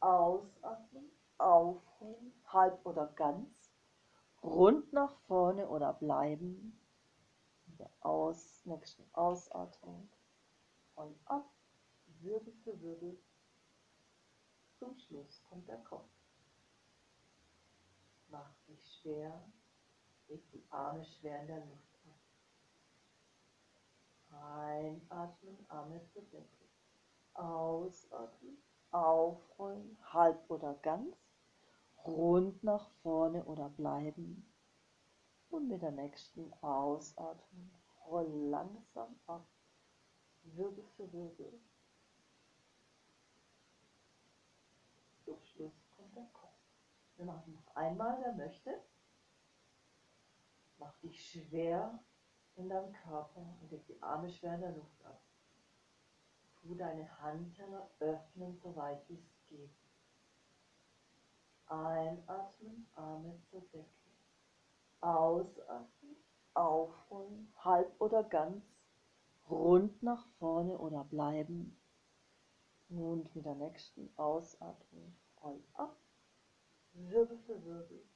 Ausatmen, 0.00 1.10
aufrollen, 1.38 2.32
halb 2.46 2.84
oder 2.84 3.06
ganz, 3.16 3.72
rund 4.42 4.92
nach 4.92 5.16
vorne 5.26 5.68
oder 5.68 5.94
bleiben. 5.94 6.78
Wieder 7.66 7.90
aus, 8.00 8.64
nächsten 8.66 9.02
Ausatmung 9.14 10.08
und 10.96 11.16
ab, 11.26 11.50
Wirbel 12.20 12.52
für 12.64 12.80
Wirbel. 12.80 13.18
Zum 14.78 14.98
Schluss 14.98 15.42
kommt 15.44 15.68
der 15.68 15.78
Kopf. 15.84 16.08
Mach 18.28 18.50
dich 18.66 18.98
schwer, 19.00 19.42
leg 20.28 20.42
die 20.50 20.64
Arme 20.70 21.04
schwer 21.04 21.40
in 21.42 21.46
der 21.46 21.64
Luft 21.64 21.94
ab. 22.04 22.18
Einatmen, 24.30 25.64
Arme 25.68 26.00
zur 26.12 26.22
Decke. 26.22 26.66
Ausatmen, 27.34 28.58
aufrollen, 28.90 29.96
halb 30.12 30.50
oder 30.50 30.74
ganz, 30.82 31.16
rund 32.04 32.64
nach 32.64 32.90
vorne 33.02 33.44
oder 33.44 33.68
bleiben. 33.68 34.50
Und 35.50 35.68
mit 35.68 35.82
der 35.82 35.92
nächsten 35.92 36.52
Ausatmung 36.62 37.70
roll 38.06 38.26
langsam 38.50 39.14
ab 39.26 39.46
Wirbel 40.54 40.84
für 40.96 41.12
Wirbel. 41.12 41.60
Zum 45.24 45.42
Schluss 45.42 45.72
kommt 45.96 46.14
der 46.14 46.26
Kopf. 46.32 46.54
Wir 47.16 47.26
machen 47.26 47.52
noch 47.52 47.74
einmal, 47.74 48.18
wer 48.22 48.32
möchte. 48.34 48.80
Mach 50.78 50.96
dich 50.98 51.30
schwer 51.30 51.98
in 52.56 52.68
deinem 52.68 52.92
Körper 52.92 53.40
und 53.60 53.70
leg 53.70 53.86
die 53.86 54.00
Arme 54.02 54.30
schwer 54.30 54.54
in 54.54 54.60
der 54.60 54.72
Luft 54.72 55.04
ab. 55.04 55.20
Tu 56.60 56.74
deine 56.74 57.20
Handteller 57.20 57.90
öffnen, 58.00 58.58
soweit 58.62 59.08
es 59.10 59.20
geht. 59.48 59.70
Einatmen, 61.66 62.86
Arme 62.94 63.40
zur 63.50 63.60
Decke. 63.72 63.86
Ausatmen, 65.00 66.16
aufrollen, 66.54 67.52
halb 67.58 68.00
oder 68.00 68.24
ganz 68.24 68.64
rund 69.48 70.02
nach 70.02 70.26
vorne 70.38 70.78
oder 70.78 71.04
bleiben. 71.04 71.80
Und 72.88 73.34
mit 73.34 73.44
der 73.44 73.56
nächsten 73.56 74.16
Ausatmung 74.16 75.16
roll 75.42 75.62
ab, 75.74 75.96
Wirbel 76.92 77.38
für 77.38 77.62
Wirbel. 77.64 78.08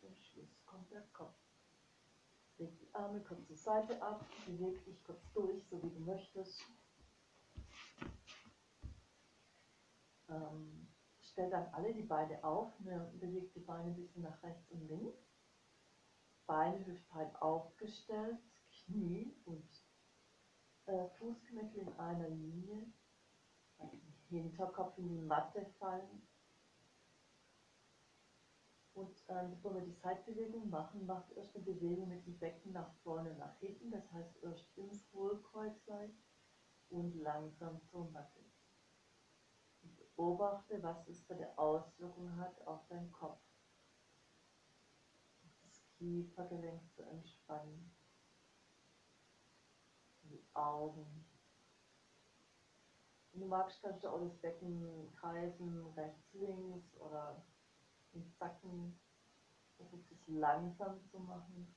Zum 0.00 0.14
Schluss 0.14 0.64
kommt 0.64 0.90
der 0.90 1.02
Kopf. 1.12 1.34
Leg 2.58 2.78
die 2.78 2.94
Arme 2.94 3.20
kurz 3.20 3.46
zur 3.46 3.56
Seite 3.56 4.00
ab, 4.00 4.24
beweg 4.46 4.82
dich 4.84 5.02
kurz 5.04 5.20
durch, 5.34 5.62
so 5.68 5.82
wie 5.82 5.90
du 5.90 6.00
möchtest. 6.00 6.62
Ähm, 10.28 10.88
stell 11.20 11.50
dann 11.50 11.66
alle 11.74 11.92
die 11.92 12.02
Beine 12.02 12.42
auf, 12.42 12.78
ne, 12.80 13.12
beweg 13.20 13.52
die 13.52 13.60
Beine 13.60 13.90
ein 13.90 13.96
bisschen 13.96 14.22
nach 14.22 14.42
rechts 14.42 14.70
und 14.70 14.88
links. 14.88 15.18
Beine 16.46 16.86
hüftbreit 16.86 17.34
aufgestellt, 17.42 18.38
Knie 18.70 19.36
und 19.44 19.68
Fußknöchel 21.18 21.82
in 21.82 21.92
einer 21.98 22.28
Linie, 22.28 22.86
Hinterkopf 24.28 24.96
in 24.98 25.08
die 25.08 25.20
Matte 25.20 25.66
fallen. 25.78 26.22
Und 28.94 29.14
äh, 29.28 29.46
bevor 29.50 29.74
wir 29.74 29.82
die 29.82 29.92
Seitbewegung 29.92 30.70
machen, 30.70 31.04
macht 31.04 31.30
erst 31.32 31.54
eine 31.54 31.64
Bewegung 31.64 32.08
mit 32.08 32.24
dem 32.26 32.38
Becken 32.38 32.72
nach 32.72 32.90
vorne, 33.02 33.34
nach 33.36 33.54
hinten. 33.58 33.90
Das 33.90 34.10
heißt 34.12 34.42
erst 34.42 34.76
ins 34.76 35.12
Hohlkreuzlein 35.12 36.16
und 36.88 37.14
langsam 37.16 37.80
zur 37.82 38.10
Matte. 38.10 38.40
Und 39.82 39.96
beobachte, 39.96 40.82
was 40.82 41.06
es 41.08 41.22
für 41.24 41.34
eine 41.34 41.58
Auswirkung 41.58 42.36
hat 42.36 42.66
auf 42.66 42.86
deinen 42.88 43.12
Kopf. 43.12 43.40
Das 45.62 45.82
Kiefergelenk 45.98 46.80
zu 46.94 47.02
entspannen. 47.02 47.95
Augen. 50.56 51.24
Wenn 53.32 53.42
du 53.42 53.46
magst, 53.48 53.82
kannst 53.82 54.02
du 54.02 54.08
auch 54.08 54.20
das 54.20 54.34
Becken 54.38 55.12
kreisen, 55.20 55.86
rechts, 55.94 56.32
links 56.32 56.96
oder 56.98 57.42
in 58.12 58.26
Zacken. 58.38 58.96
Versuch 59.76 60.00
es 60.10 60.26
langsam 60.26 61.04
zu 61.10 61.18
machen. 61.20 61.74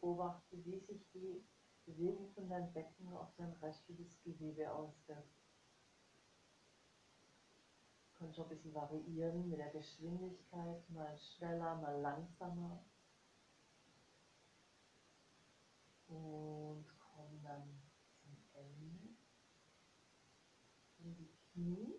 Beobachte, 0.00 0.64
wie 0.64 0.78
sich 0.78 1.04
die 1.12 1.42
Bewegung 1.84 2.30
von 2.34 2.48
deinem 2.48 2.72
Becken 2.72 3.08
auf 3.16 3.28
dein 3.36 3.52
restliches 3.54 4.22
Gewebe 4.22 4.70
auswirkt. 4.72 5.34
Du 8.12 8.18
kannst 8.18 8.38
auch 8.38 8.44
ein 8.44 8.48
bisschen 8.50 8.74
variieren 8.74 9.48
mit 9.48 9.58
der 9.58 9.70
Geschwindigkeit, 9.70 10.88
mal 10.90 11.18
schneller, 11.18 11.74
mal 11.76 12.00
langsamer. 12.00 12.80
Und 16.08 16.86
komm 16.98 17.42
dann 17.42 17.75
Knie 21.56 21.94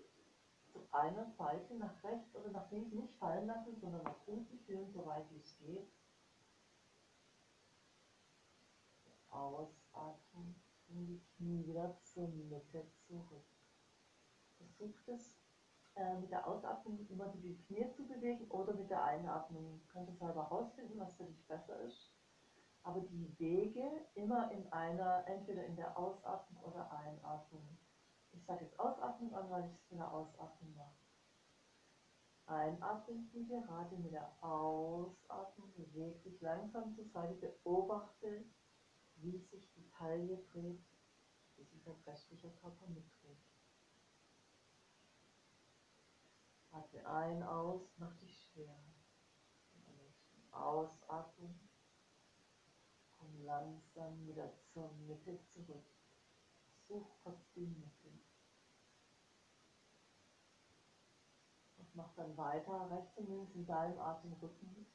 zu 0.71 0.87
einer 0.91 1.25
Seite 1.31 1.73
nach 1.75 2.03
rechts 2.03 2.35
oder 2.35 2.51
nach 2.51 2.69
links 2.71 2.91
nicht 2.91 3.15
fallen 3.15 3.47
lassen, 3.47 3.75
sondern 3.81 4.03
nach 4.03 4.27
unten 4.27 4.59
führen, 4.59 4.91
soweit 4.93 5.25
es 5.35 5.57
geht. 5.57 5.87
Ausatmen 9.29 10.55
und 10.89 11.07
die 11.07 11.21
Knie 11.35 11.65
wieder 11.65 11.97
zur 12.03 12.27
Mitte 12.27 12.85
zurück. 13.07 13.45
versucht 14.57 15.07
es 15.09 15.35
äh, 15.95 16.19
mit 16.19 16.31
der 16.31 16.47
Ausatmung 16.47 17.07
immer 17.09 17.27
die 17.29 17.57
Knie 17.65 17.89
zu 17.91 18.07
bewegen 18.07 18.49
oder 18.49 18.73
mit 18.73 18.89
der 18.89 19.03
Einatmung. 19.03 19.79
Du 19.79 19.87
kannst 19.93 20.17
selber 20.19 20.49
herausfinden, 20.49 20.99
was 20.99 21.15
für 21.15 21.25
dich 21.25 21.45
besser 21.47 21.79
ist. 21.81 22.13
Aber 22.83 23.01
die 23.01 23.39
Wege 23.39 24.05
immer 24.15 24.51
in 24.51 24.71
einer, 24.71 25.27
entweder 25.27 25.65
in 25.65 25.75
der 25.75 25.97
Ausatmung 25.97 26.63
oder 26.63 26.91
Einatmung. 26.91 27.77
Ich 28.37 28.45
sage 28.45 28.65
jetzt 28.65 28.79
Ausatmung 28.79 29.33
an, 29.33 29.49
weil 29.49 29.65
ich 29.65 29.73
es 29.73 29.91
in 29.91 29.97
der 29.97 30.13
Ausatmung 30.13 30.75
mache. 30.75 30.95
Einatmen 32.45 33.29
die 33.33 33.45
gerade 33.47 33.97
mit 33.97 34.13
der 34.13 34.31
Ausatmung 34.41 35.73
bewegt 35.73 36.23
sich 36.23 36.39
langsam 36.39 36.93
zur 36.93 37.05
Seite, 37.09 37.57
beobachte, 37.63 38.45
wie 39.15 39.39
sich 39.39 39.73
die 39.73 39.89
Taille 39.89 40.37
dreht, 40.51 40.85
wie 41.55 41.63
sich 41.63 41.83
der 41.83 41.95
restliche 42.05 42.51
Körper 42.51 42.87
mitdreht. 42.87 43.41
Atme 46.71 47.05
ein, 47.07 47.43
aus, 47.43 47.81
mach 47.97 48.15
dich 48.17 48.39
schwer. 48.39 48.77
Ausatmung, 50.51 51.59
komm 53.17 53.43
langsam 53.43 54.25
wieder 54.27 54.53
zur 54.71 54.91
Mitte 55.07 55.39
zurück. 55.47 55.85
Such 56.87 57.17
die 57.57 57.65
Mitte. 57.65 58.07
Und 61.77 61.86
mach 61.97 62.13
dann 62.13 62.37
weiter 62.37 62.89
rechts 62.91 63.17
und 63.17 63.27
links 63.27 63.55
in 63.55 63.65
deinem 63.65 63.99
Atemrhythmus. 63.99 64.85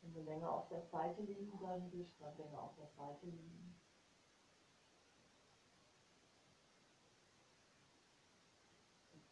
Wenn 0.00 0.14
du 0.14 0.22
länger 0.22 0.50
auf 0.50 0.68
der 0.68 0.82
Seite 0.82 1.22
liegen 1.22 1.58
bleiben 1.58 1.90
willst, 1.92 2.20
dann 2.20 2.36
länger 2.38 2.62
auf 2.62 2.76
der 2.76 2.86
Seite 2.86 3.26
liegen. 3.26 3.74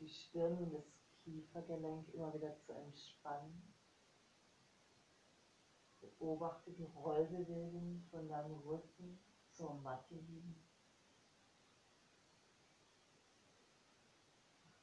Die 0.01 0.09
Stirn 0.09 0.59
und 0.59 0.75
das 0.75 0.85
Kiefergelenk 1.23 2.13
immer 2.13 2.35
wieder 2.35 2.59
zu 2.59 2.73
entspannen. 2.73 3.73
Beobachte 6.01 6.73
die 6.73 6.83
Rollbewegung 6.83 8.03
von 8.11 8.29
deinem 8.29 8.59
Rücken 8.59 9.19
zur 9.53 9.75
Matte 9.75 10.17
hin. 10.17 10.57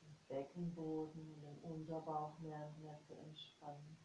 Den 0.02 0.18
Beckenboden 0.32 1.34
und 1.34 1.42
den 1.42 1.60
Unterbauch 1.60 2.40
mehr 2.40 2.74
zu 3.06 3.14
entspannen. 3.16 3.98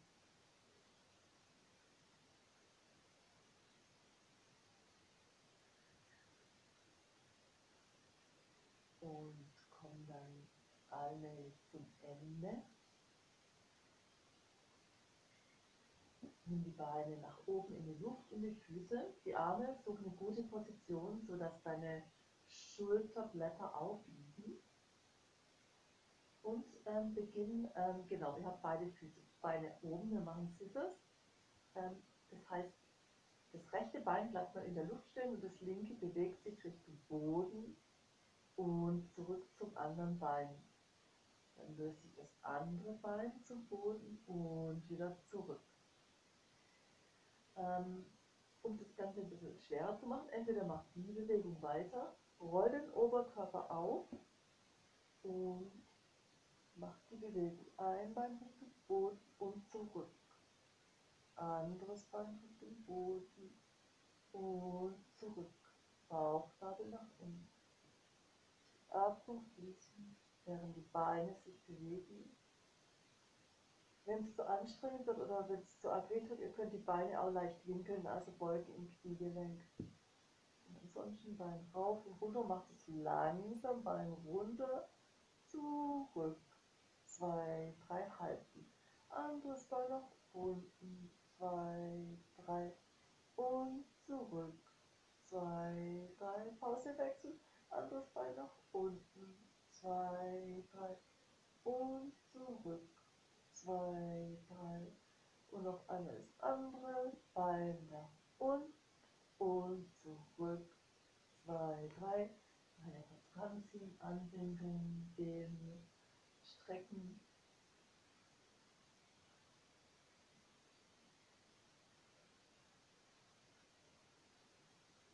Und 8.99 9.47
komm 9.69 10.05
dann 10.05 10.47
allmählich 10.89 11.55
zum 11.71 11.87
Ende. 12.01 12.61
Nimm 16.43 16.63
die 16.63 16.71
Beine 16.71 17.17
nach 17.17 17.39
oben 17.45 17.73
in 17.75 17.85
die 17.85 18.03
Luft 18.03 18.29
und 18.31 18.41
die 18.41 18.51
Füße. 18.53 19.15
Die 19.23 19.35
Arme 19.35 19.77
such 19.85 19.99
eine 19.99 20.09
gute 20.09 20.43
Position, 20.43 21.25
sodass 21.25 21.61
deine 21.63 22.03
Schulterblätter 22.47 23.79
aufliegen. 23.79 24.26
Und 26.47 26.63
ähm, 26.85 27.13
beginn, 27.13 27.69
ähm, 27.75 28.07
genau, 28.07 28.37
ihr 28.37 28.45
habt 28.45 28.61
beide 28.61 28.89
Füße, 28.91 29.19
Beine 29.41 29.69
oben, 29.81 30.09
wir 30.09 30.21
machen 30.21 30.47
Scissors. 30.57 30.95
Ähm, 31.75 32.01
das 32.29 32.49
heißt, 32.49 32.73
das 33.51 33.73
rechte 33.73 33.99
Bein 33.99 34.31
bleibt 34.31 34.55
mal 34.55 34.63
in 34.63 34.73
der 34.73 34.85
Luft 34.85 35.09
stehen 35.11 35.35
und 35.35 35.43
das 35.43 35.59
linke 35.59 35.95
bewegt 35.95 36.41
sich 36.45 36.63
Richtung 36.63 36.97
Boden 37.09 37.75
und 38.55 39.13
zurück 39.13 39.45
zum 39.57 39.75
anderen 39.75 40.17
Bein. 40.19 40.47
Dann 41.57 41.75
löst 41.75 42.01
sich 42.01 42.15
das 42.15 42.29
andere 42.43 42.93
Bein 43.01 43.33
zum 43.43 43.67
Boden 43.67 44.17
und 44.27 44.89
wieder 44.89 45.17
zurück. 45.29 45.65
Ähm, 47.57 48.05
um 48.61 48.77
das 48.77 48.95
Ganze 48.95 49.19
ein 49.19 49.29
bisschen 49.29 49.59
schwerer 49.63 49.97
zu 49.99 50.05
machen, 50.05 50.29
entweder 50.29 50.63
macht 50.63 50.85
die 50.95 51.11
Bewegung 51.11 51.61
weiter, 51.61 52.15
roll 52.39 52.69
den 52.69 52.89
Oberkörper 52.91 53.69
auf 53.69 54.05
und 55.23 55.86
macht 56.79 57.09
die 57.09 57.15
Bewegung 57.17 57.67
ein 57.77 58.13
Bein 58.13 58.37
Richtung 58.37 58.71
Boden 58.87 59.19
und 59.39 59.67
zurück. 59.67 60.11
Anderes 61.35 62.05
Bein 62.05 62.39
Richtung 62.43 62.83
Boden 62.85 63.59
und 64.31 64.95
zurück. 65.15 65.53
Bauchnabel 66.07 66.87
nach 66.87 67.09
unten. 67.19 67.49
Atmung 68.89 69.45
fließen 69.55 70.17
während 70.45 70.75
die 70.75 70.89
Beine 70.93 71.35
sich 71.43 71.61
bewegen. 71.65 72.35
Wenn 74.05 74.23
es 74.23 74.33
zu 74.35 74.47
anstrengend 74.47 75.05
wird 75.05 75.19
oder 75.19 75.49
wenn 75.49 75.59
es 75.59 75.79
zu 75.79 75.89
arg 75.89 76.09
wird, 76.09 76.39
ihr 76.39 76.53
könnt 76.53 76.71
die 76.71 76.77
Beine 76.77 77.21
auch 77.21 77.31
leicht 77.31 77.67
winkeln, 77.67 78.07
also 78.07 78.31
beugen 78.31 78.73
im 78.73 78.89
Kniegelenk. 79.01 79.61
Und 79.79 80.77
ansonsten 80.81 81.35
Bein 81.35 81.69
rauf 81.73 82.05
und 82.05 82.21
runter, 82.21 82.45
macht 82.45 82.71
es 82.71 82.87
langsam, 82.87 83.83
Bein 83.83 84.13
runter, 84.13 84.89
zurück, 85.47 86.39
zwei, 87.17 87.73
drei, 87.87 88.07
halten. 88.19 88.71
Anderes 89.09 89.63
Bein 89.65 89.89
nach 89.89 90.11
unten, 90.33 91.11
zwei, 91.35 92.17
drei 92.35 92.71
und 93.35 93.85
zurück, 94.05 94.71
zwei, 95.23 96.09
drei, 96.19 96.51
Pause 96.59 96.95
wechseln, 96.97 97.39
anderes 97.69 98.07
Bein 98.09 98.35
nach 98.35 98.55
unten, 98.71 99.49
zwei, 99.69 100.63
drei 100.71 100.95
und 101.63 102.13
zurück, 102.31 102.87
zwei, 103.51 104.37
drei. 104.47 104.93
Und 105.49 105.63
noch 105.63 105.87
einmal 105.89 106.15
das 106.15 106.39
andere 106.39 107.17
Bein 107.33 107.87
nach 107.89 108.11
unten 108.37 108.73
und 109.39 109.89
zurück, 110.01 110.75
zwei, 111.43 111.89
drei, 111.97 112.29
etwas 112.85 113.35
ranziehen, 113.35 113.99
anwinkeln, 114.01 115.13
dehnen, 115.17 115.86
strecken. 116.67 117.19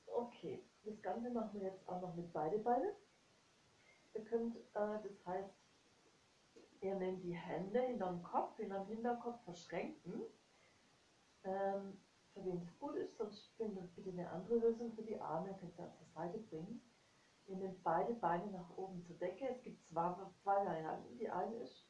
Okay, 0.07 0.63
das 0.83 1.01
Ganze 1.01 1.29
machen 1.29 1.61
wir 1.61 1.69
jetzt 1.69 1.87
auch 1.87 2.01
noch 2.01 2.15
mit 2.15 2.33
beide 2.33 2.57
Beine. 2.59 2.95
Ihr 4.15 4.25
könnt, 4.25 4.55
äh, 4.55 4.61
das 4.73 5.25
heißt, 5.25 5.53
ihr 6.81 6.95
nehmt 6.95 7.23
die 7.23 7.35
Hände 7.35 7.81
hinterm 7.81 8.21
Kopf, 8.23 8.57
hinterm 8.57 8.87
Hinterkopf 8.87 9.43
verschränken. 9.43 10.23
Ähm, 11.43 11.97
für 12.33 12.45
wen 12.45 12.61
es 12.61 12.79
gut 12.79 12.95
ist, 12.95 13.17
sonst 13.17 13.51
findet 13.57 13.95
bitte 13.95 14.09
eine 14.09 14.29
andere 14.29 14.57
Lösung 14.57 14.91
für 14.93 15.03
die 15.03 15.19
Arme, 15.19 15.55
könnt 15.59 15.77
ihr 15.79 15.91
zur 15.97 16.07
Seite 16.15 16.39
bringen. 16.39 16.81
Ihr 17.47 17.57
nehmt 17.57 17.83
beide 17.83 18.13
Beine 18.13 18.49
nach 18.51 18.69
oben 18.77 19.03
zur 19.03 19.17
Decke. 19.17 19.47
Es 19.49 19.61
gibt 19.63 19.85
zwei, 19.85 20.15
zwei 20.41 20.65
Varianten. 20.65 21.17
Die 21.17 21.29
eine 21.29 21.55
ist, 21.57 21.87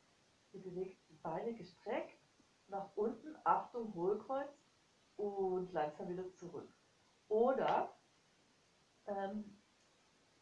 ihr 0.52 0.62
bewegt 0.62 0.98
die 1.10 1.16
Beine 1.16 1.54
gestreckt 1.54 2.18
nach 2.68 2.90
unten, 2.96 3.36
Achtung, 3.44 3.94
Hohlkreuz 3.94 4.50
und 5.18 5.72
langsam 5.74 6.10
wieder 6.10 6.32
zurück. 6.34 6.74
Oder 7.28 7.96
ähm, 9.06 9.58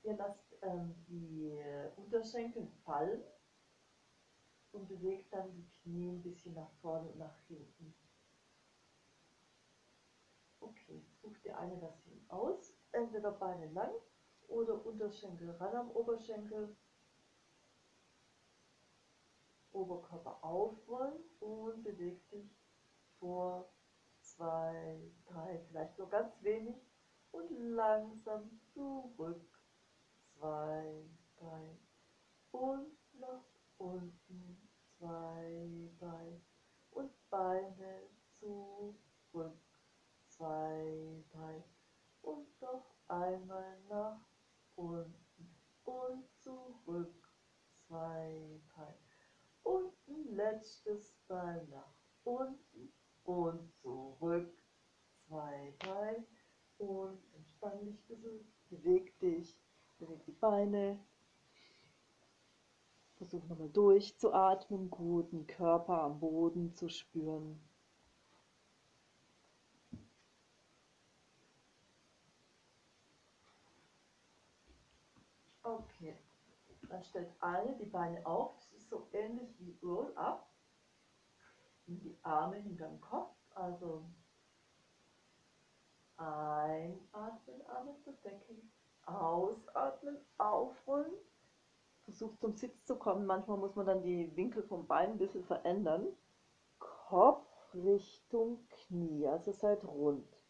ihr 0.04 0.16
lasst 0.16 0.56
ähm, 0.62 0.96
die 1.08 1.60
Unterschenkel 1.98 2.68
fallen 2.86 3.22
und 4.72 4.88
bewegt 4.88 5.34
dann 5.34 5.52
die 5.54 5.68
Knie 5.82 6.12
ein 6.12 6.24
bisschen 6.24 6.54
nach 6.54 6.72
vorne 6.82 7.10
und 7.10 7.18
nach 7.18 7.38
hinten. 7.48 7.94
Okay, 10.62 11.04
sucht 11.22 11.44
ihr 11.44 11.58
eine 11.58 11.78
Version 11.78 12.24
aus, 12.30 12.74
entweder 12.92 13.32
Beine 13.32 13.68
lang 13.72 13.92
oder 14.52 14.86
Unterschenkel 14.86 15.50
ran 15.52 15.76
am 15.76 15.92
Oberschenkel, 15.92 16.76
Oberkörper 19.72 20.44
aufrollen 20.44 21.24
und 21.40 21.84
bewegt 21.84 22.30
sich 22.30 22.46
vor 23.20 23.70
zwei, 24.20 25.02
drei, 25.26 25.60
vielleicht 25.70 25.98
nur 25.98 26.10
ganz 26.10 26.34
wenig 26.42 26.76
und 27.32 27.50
langsam 27.52 28.60
zurück. 28.74 29.48
Zwei, 30.36 31.06
drei 31.38 31.78
und 32.52 32.98
nach 33.20 33.46
unten, 33.78 34.70
zwei, 34.98 35.90
drei 36.00 36.42
und 36.92 37.30
Beine 37.30 38.02
zurück, 38.40 39.58
zwei, 40.28 41.24
drei 41.32 41.64
und 42.24 42.62
noch 42.62 42.96
einmal 43.08 43.80
nach 43.88 44.31
unten 44.76 45.56
und 45.84 46.24
zurück, 46.40 47.30
zwei, 47.88 48.62
und 49.64 49.94
ein 50.08 50.36
letztes 50.36 51.14
Bein 51.28 51.70
nach 51.70 51.94
unten. 52.24 52.94
Und 53.24 53.72
zurück, 53.82 54.52
zwei, 55.28 55.76
drei 55.80 56.26
und 56.80 57.22
entspann 57.36 57.86
dich 57.86 58.10
ein 58.10 58.22
bisschen, 58.22 58.54
beweg 58.70 59.20
dich. 59.20 59.56
Bewegt 60.00 60.28
die 60.28 60.32
Beine. 60.32 61.00
Versuch 63.18 63.48
nochmal 63.48 63.70
durchzuatmen, 63.70 64.90
guten 64.90 65.46
Körper 65.46 66.02
am 66.02 66.20
Boden 66.20 66.74
zu 66.74 66.90
spüren. 66.90 67.62
Okay, 75.72 76.18
dann 76.90 77.02
stellt 77.02 77.32
alle 77.40 77.74
die 77.78 77.86
Beine 77.86 78.26
auf, 78.26 78.56
das 78.56 78.74
ist 78.74 78.90
so 78.90 79.08
ähnlich 79.14 79.50
wie 79.60 79.78
Roll-Up. 79.82 80.46
Die 81.88 82.18
Arme 82.24 82.58
hinterm 82.58 83.00
Kopf, 83.00 83.34
also 83.56 84.04
einatmen, 86.18 87.66
Arme 87.68 87.96
zur 88.04 88.14
Decke, 88.24 88.56
ausatmen, 89.06 90.18
aufrollen, 90.38 91.14
versucht 92.04 92.42
zum 92.42 92.54
Sitz 92.54 92.86
zu 92.86 92.98
kommen. 92.98 93.26
Manchmal 93.26 93.58
muss 93.58 93.76
man 93.76 93.86
dann 93.86 94.04
die 94.04 94.36
Winkel 94.36 94.64
vom 94.64 94.88
Bein 94.88 95.12
ein 95.12 95.18
bisschen 95.18 95.46
verändern. 95.46 96.06
Kopf 96.80 97.48
Richtung 97.74 98.68
Knie, 98.70 99.26
also 99.26 99.54
seid 99.54 99.86
rund. 99.86 100.41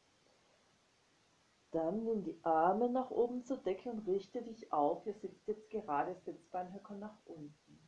Dann 1.72 2.03
nimm 2.03 2.24
die 2.24 2.39
Arme 2.43 2.89
nach 2.89 3.11
oben 3.11 3.43
zur 3.45 3.57
Decke 3.57 3.89
und 3.89 4.05
richte 4.07 4.41
dich 4.41 4.72
auf. 4.74 5.05
Ihr 5.05 5.13
sitzt 5.13 5.47
jetzt 5.47 5.69
gerade, 5.69 6.15
Sitzbeinhöcker 6.15 6.95
nach 6.95 7.17
unten. 7.26 7.80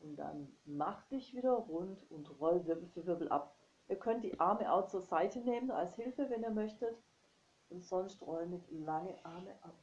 Und 0.00 0.16
dann 0.16 0.56
mach 0.64 1.06
dich 1.08 1.34
wieder 1.34 1.52
rund 1.52 2.10
und 2.10 2.38
roll 2.38 2.66
Wirbel 2.66 2.88
für 2.88 3.06
Wirbel 3.06 3.28
ab. 3.30 3.54
Ihr 3.88 3.98
könnt 3.98 4.24
die 4.24 4.38
Arme 4.38 4.72
auch 4.72 4.86
zur 4.88 5.02
Seite 5.02 5.40
nehmen 5.40 5.70
als 5.70 5.96
Hilfe, 5.96 6.28
wenn 6.30 6.42
ihr 6.42 6.50
möchtet. 6.50 6.96
Und 7.70 7.84
sonst 7.84 8.20
rollen 8.22 8.50
mit 8.50 8.70
lange 8.70 9.24
Arme 9.24 9.54
ab. 9.62 9.76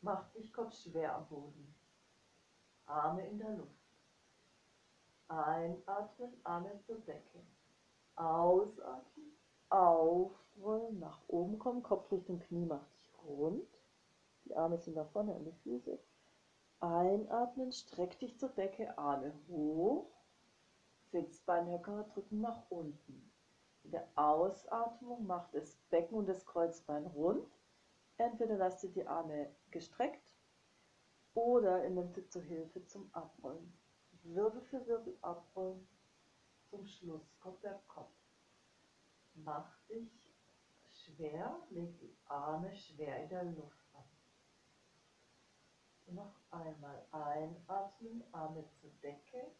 Mach 0.00 0.30
dich 0.32 0.52
kurz 0.52 0.82
schwer 0.82 1.16
am 1.16 1.26
Boden. 1.28 1.74
Arme 2.86 3.26
in 3.26 3.38
der 3.38 3.50
Luft. 3.50 3.84
Einatmen, 5.28 6.32
Arme 6.44 6.78
zur 6.82 6.98
Decke. 7.00 7.40
Ausatmen, 8.14 9.36
aufrollen, 9.74 11.00
nach 11.00 11.20
oben 11.26 11.58
kommen, 11.58 11.82
Kopf 11.82 12.10
Richtung 12.12 12.38
Knie, 12.38 12.64
mach 12.64 12.86
dich 12.86 13.10
rund. 13.26 13.66
Die 14.44 14.54
Arme 14.54 14.78
sind 14.78 14.94
nach 14.94 15.08
vorne 15.10 15.34
an 15.34 15.44
die 15.44 15.52
Füße. 15.62 15.98
Einatmen, 16.80 17.72
streck 17.72 18.18
dich 18.20 18.38
zur 18.38 18.50
Decke, 18.50 18.96
Arme 18.96 19.32
hoch. 19.48 20.06
Sitzbeinhöcker 21.10 22.04
drücken 22.12 22.40
nach 22.40 22.70
unten. 22.70 23.32
In 23.82 23.90
der 23.90 24.06
Ausatmung 24.14 25.26
macht 25.26 25.54
das 25.54 25.76
Becken 25.90 26.18
und 26.18 26.28
das 26.28 26.46
Kreuzbein 26.46 27.06
rund. 27.06 27.46
Entweder 28.16 28.56
lasst 28.56 28.84
ihr 28.84 28.90
die 28.90 29.06
Arme 29.06 29.50
gestreckt 29.70 30.34
oder 31.34 31.82
ihr 31.82 31.90
nehmt 31.90 32.14
sie 32.14 32.28
zur 32.28 32.42
Hilfe 32.42 32.84
zum 32.86 33.08
Abrollen. 33.12 33.72
Wirbel 34.22 34.62
für 34.62 34.86
Wirbel 34.86 35.16
abrollen. 35.20 35.86
Zum 36.70 36.86
Schluss 36.86 37.36
kommt 37.40 37.62
der 37.62 37.80
Kopf. 37.88 38.23
Mach 39.34 39.76
dich 39.88 40.32
schwer, 40.88 41.60
leg 41.70 41.98
die 41.98 42.16
Arme 42.26 42.74
schwer 42.74 43.22
in 43.24 43.28
der 43.28 43.44
Luft 43.44 43.84
ab. 43.92 44.08
Noch 46.06 46.34
einmal 46.50 47.04
einatmen, 47.10 48.22
Arme 48.32 48.64
zur 48.80 48.90
Decke, 49.02 49.50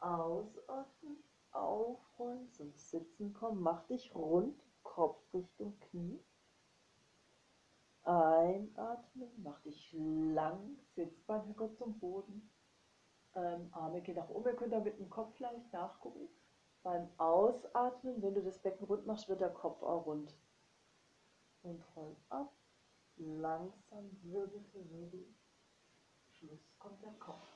ausatmen, 0.00 1.22
aufrollen, 1.52 2.50
zum 2.52 2.72
Sitzen 2.76 3.34
kommen, 3.34 3.60
mach 3.60 3.86
dich 3.86 4.14
rund, 4.14 4.58
Kopf 4.82 5.22
Richtung 5.34 5.78
Knie. 5.80 6.20
Einatmen, 8.04 9.30
mach 9.42 9.60
dich 9.62 9.92
lang, 9.92 10.78
Sitzbeinhöcker 10.94 11.74
zum 11.74 11.98
Boden. 11.98 12.50
Ähm, 13.34 13.68
Arme 13.72 14.00
gehen 14.00 14.16
nach 14.16 14.28
oben, 14.28 14.48
ihr 14.48 14.56
könnt 14.56 14.72
da 14.72 14.80
mit 14.80 14.98
dem 14.98 15.10
Kopf 15.10 15.38
leicht 15.40 15.72
nachgucken. 15.72 16.28
Beim 16.84 17.08
Ausatmen, 17.16 18.20
wenn 18.20 18.34
du 18.34 18.42
das 18.42 18.58
Becken 18.58 18.86
rund 18.86 19.06
machst, 19.06 19.26
wird 19.30 19.40
der 19.40 19.48
Kopf 19.48 19.82
auch 19.82 20.04
rund. 20.04 20.36
Und 21.62 21.82
roll 21.96 22.14
ab, 22.28 22.52
langsam 23.16 24.10
Wirbel 24.22 24.62
für 24.70 24.90
Wirbel. 24.90 25.26
Schluss 26.28 26.60
kommt 26.78 27.02
der 27.02 27.14
Kopf. 27.14 27.48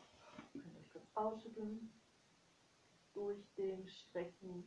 Ihr 0.54 0.62
könnt 0.62 0.78
euch 0.78 0.90
kurz 0.90 1.04
ausschütteln, 1.14 1.92
durch 3.12 3.44
den 3.58 3.86
Strecken. 3.86 4.66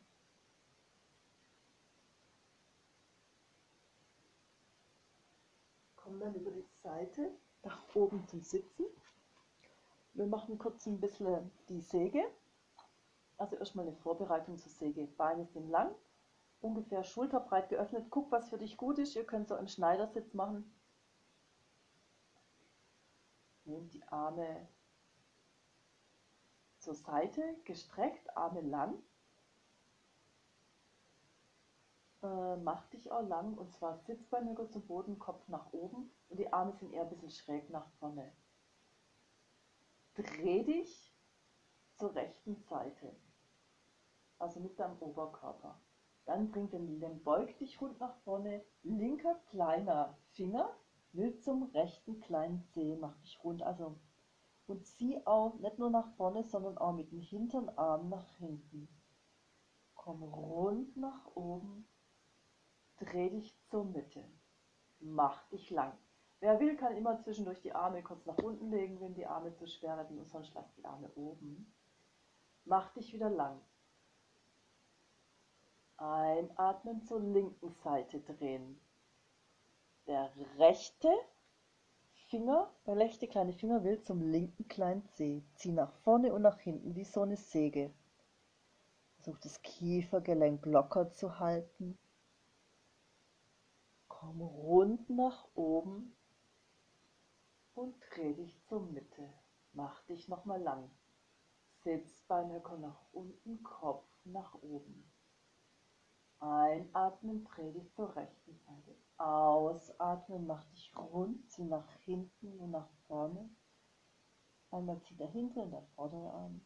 Kommen 5.95 6.19
dann 6.19 6.35
über 6.35 6.51
die 6.51 6.67
Seite 6.83 7.31
nach 7.63 7.95
oben 7.95 8.27
zum 8.27 8.43
Sitzen. 8.43 8.85
Wir 10.13 10.27
machen 10.27 10.59
kurz 10.59 10.85
ein 10.85 10.99
bisschen 10.99 11.49
die 11.67 11.81
Säge. 11.81 12.23
Also 13.41 13.55
erstmal 13.55 13.87
eine 13.87 13.95
Vorbereitung 13.95 14.59
zur 14.59 14.71
Säge. 14.71 15.07
Beine 15.17 15.47
sind 15.47 15.67
lang, 15.67 15.95
ungefähr 16.61 17.03
schulterbreit 17.03 17.69
geöffnet. 17.69 18.05
Guck, 18.11 18.31
was 18.31 18.51
für 18.51 18.59
dich 18.59 18.77
gut 18.77 18.99
ist. 18.99 19.15
Ihr 19.15 19.25
könnt 19.25 19.47
so 19.47 19.55
einen 19.55 19.67
Schneidersitz 19.67 20.35
machen. 20.35 20.71
Nehmt 23.65 23.95
die 23.95 24.03
Arme 24.09 24.67
zur 26.77 26.93
Seite, 26.93 27.41
gestreckt, 27.65 28.37
Arme 28.37 28.61
lang. 28.61 29.01
Äh, 32.21 32.57
mach 32.57 32.85
dich 32.89 33.11
auch 33.11 33.27
lang 33.27 33.57
und 33.57 33.71
zwar 33.71 33.97
Sitzbeinhöcker 33.97 34.69
zum 34.69 34.85
Boden, 34.85 35.17
Kopf 35.17 35.47
nach 35.47 35.73
oben 35.73 36.11
und 36.29 36.39
die 36.39 36.53
Arme 36.53 36.73
sind 36.73 36.93
eher 36.93 37.01
ein 37.01 37.09
bisschen 37.09 37.31
schräg 37.31 37.71
nach 37.71 37.89
vorne. 37.99 38.31
Dreh 40.13 40.61
dich 40.61 41.11
zur 41.95 42.13
rechten 42.13 42.55
Seite 42.55 43.15
also 44.41 44.59
mit 44.59 44.79
deinem 44.79 44.97
Oberkörper. 44.99 45.79
Dann 46.25 46.51
bring 46.51 46.69
den, 46.69 46.99
den 46.99 47.23
beug 47.23 47.57
dich 47.57 47.79
rund 47.81 47.99
nach 47.99 48.15
vorne, 48.23 48.63
linker 48.83 49.35
kleiner 49.49 50.17
Finger 50.33 50.75
will 51.13 51.37
zum 51.39 51.63
rechten 51.63 52.19
kleinen 52.21 52.63
Zeh, 52.63 52.95
mach 52.95 53.17
dich 53.17 53.43
rund, 53.43 53.61
also 53.63 53.99
und 54.67 54.85
zieh 54.85 55.25
auch 55.25 55.59
nicht 55.59 55.79
nur 55.79 55.89
nach 55.89 56.07
vorne, 56.15 56.43
sondern 56.43 56.77
auch 56.77 56.93
mit 56.93 57.11
dem 57.11 57.19
hinteren 57.19 57.69
Arm 57.77 58.07
nach 58.07 58.25
hinten. 58.37 58.87
Komm 59.95 60.23
rund 60.23 60.95
nach 60.95 61.25
oben, 61.35 61.85
dreh 62.97 63.29
dich 63.29 63.59
zur 63.67 63.83
Mitte, 63.85 64.23
mach 64.99 65.49
dich 65.49 65.69
lang. 65.71 65.91
Wer 66.39 66.59
will, 66.59 66.77
kann 66.77 66.95
immer 66.95 67.19
zwischendurch 67.19 67.61
die 67.61 67.73
Arme 67.73 68.01
kurz 68.01 68.25
nach 68.25 68.37
unten 68.37 68.71
legen, 68.71 68.99
wenn 68.99 69.13
die 69.13 69.27
Arme 69.27 69.53
zu 69.53 69.67
schwer 69.67 69.97
werden 69.97 70.17
und 70.17 70.29
sonst 70.29 70.53
lass 70.55 70.73
die 70.73 70.85
Arme 70.85 71.11
oben. 71.15 71.75
Mach 72.63 72.93
dich 72.93 73.13
wieder 73.13 73.29
lang. 73.29 73.61
Einatmen 76.01 77.03
zur 77.03 77.19
linken 77.19 77.71
Seite 77.83 78.21
drehen. 78.21 78.79
Der 80.07 80.31
rechte 80.57 81.09
Finger, 82.29 82.73
der 82.87 82.97
rechte 82.97 83.27
kleine 83.27 83.53
Finger 83.53 83.83
will 83.83 84.01
zum 84.01 84.21
linken 84.21 84.67
kleinen 84.67 85.05
Zeh. 85.09 85.43
Zieh 85.53 85.71
nach 85.71 85.91
vorne 86.03 86.33
und 86.33 86.41
nach 86.41 86.57
hinten 86.57 86.95
wie 86.95 87.03
so 87.03 87.21
eine 87.21 87.37
Säge. 87.37 87.93
Versuch 89.17 89.37
das 89.41 89.61
Kiefergelenk 89.61 90.65
locker 90.65 91.11
zu 91.11 91.37
halten. 91.37 91.99
Komm 94.07 94.41
rund 94.41 95.07
nach 95.09 95.47
oben 95.53 96.15
und 97.75 97.95
dreh 98.09 98.33
dich 98.33 98.59
zur 98.63 98.81
Mitte. 98.81 99.31
Mach 99.73 100.01
dich 100.05 100.27
nochmal 100.27 100.61
lang. 100.61 100.89
Sitzbeinhöcker 101.83 102.77
nach 102.77 103.03
unten, 103.11 103.61
Kopf 103.61 104.07
nach 104.25 104.55
oben. 104.63 105.10
Einatmen, 106.41 107.43
dreh 107.43 107.71
dich 107.71 107.93
zur 107.93 108.15
rechten 108.15 108.57
Seite. 108.57 108.95
Ausatmen, 109.17 110.47
mach 110.47 110.65
dich 110.71 110.91
rund, 110.97 111.47
zieh 111.51 111.65
nach 111.65 111.87
hinten 112.03 112.59
und 112.59 112.71
nach 112.71 112.89
vorne. 113.07 113.47
Einmal 114.71 114.99
zieh 115.03 115.15
der 115.15 115.27
hintere 115.27 115.65
und 115.65 115.71
der 115.71 115.83
vordere 115.95 116.33
Arm. 116.33 116.65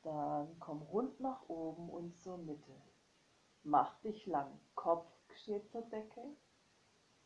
Dann 0.00 0.58
komm 0.60 0.80
rund 0.80 1.20
nach 1.20 1.46
oben 1.50 1.90
und 1.90 2.18
zur 2.18 2.38
Mitte. 2.38 2.72
Mach 3.64 4.00
dich 4.00 4.24
lang. 4.24 4.58
Kopf 4.74 5.06
steht 5.34 5.70
zur 5.70 5.82
Decke. 5.82 6.24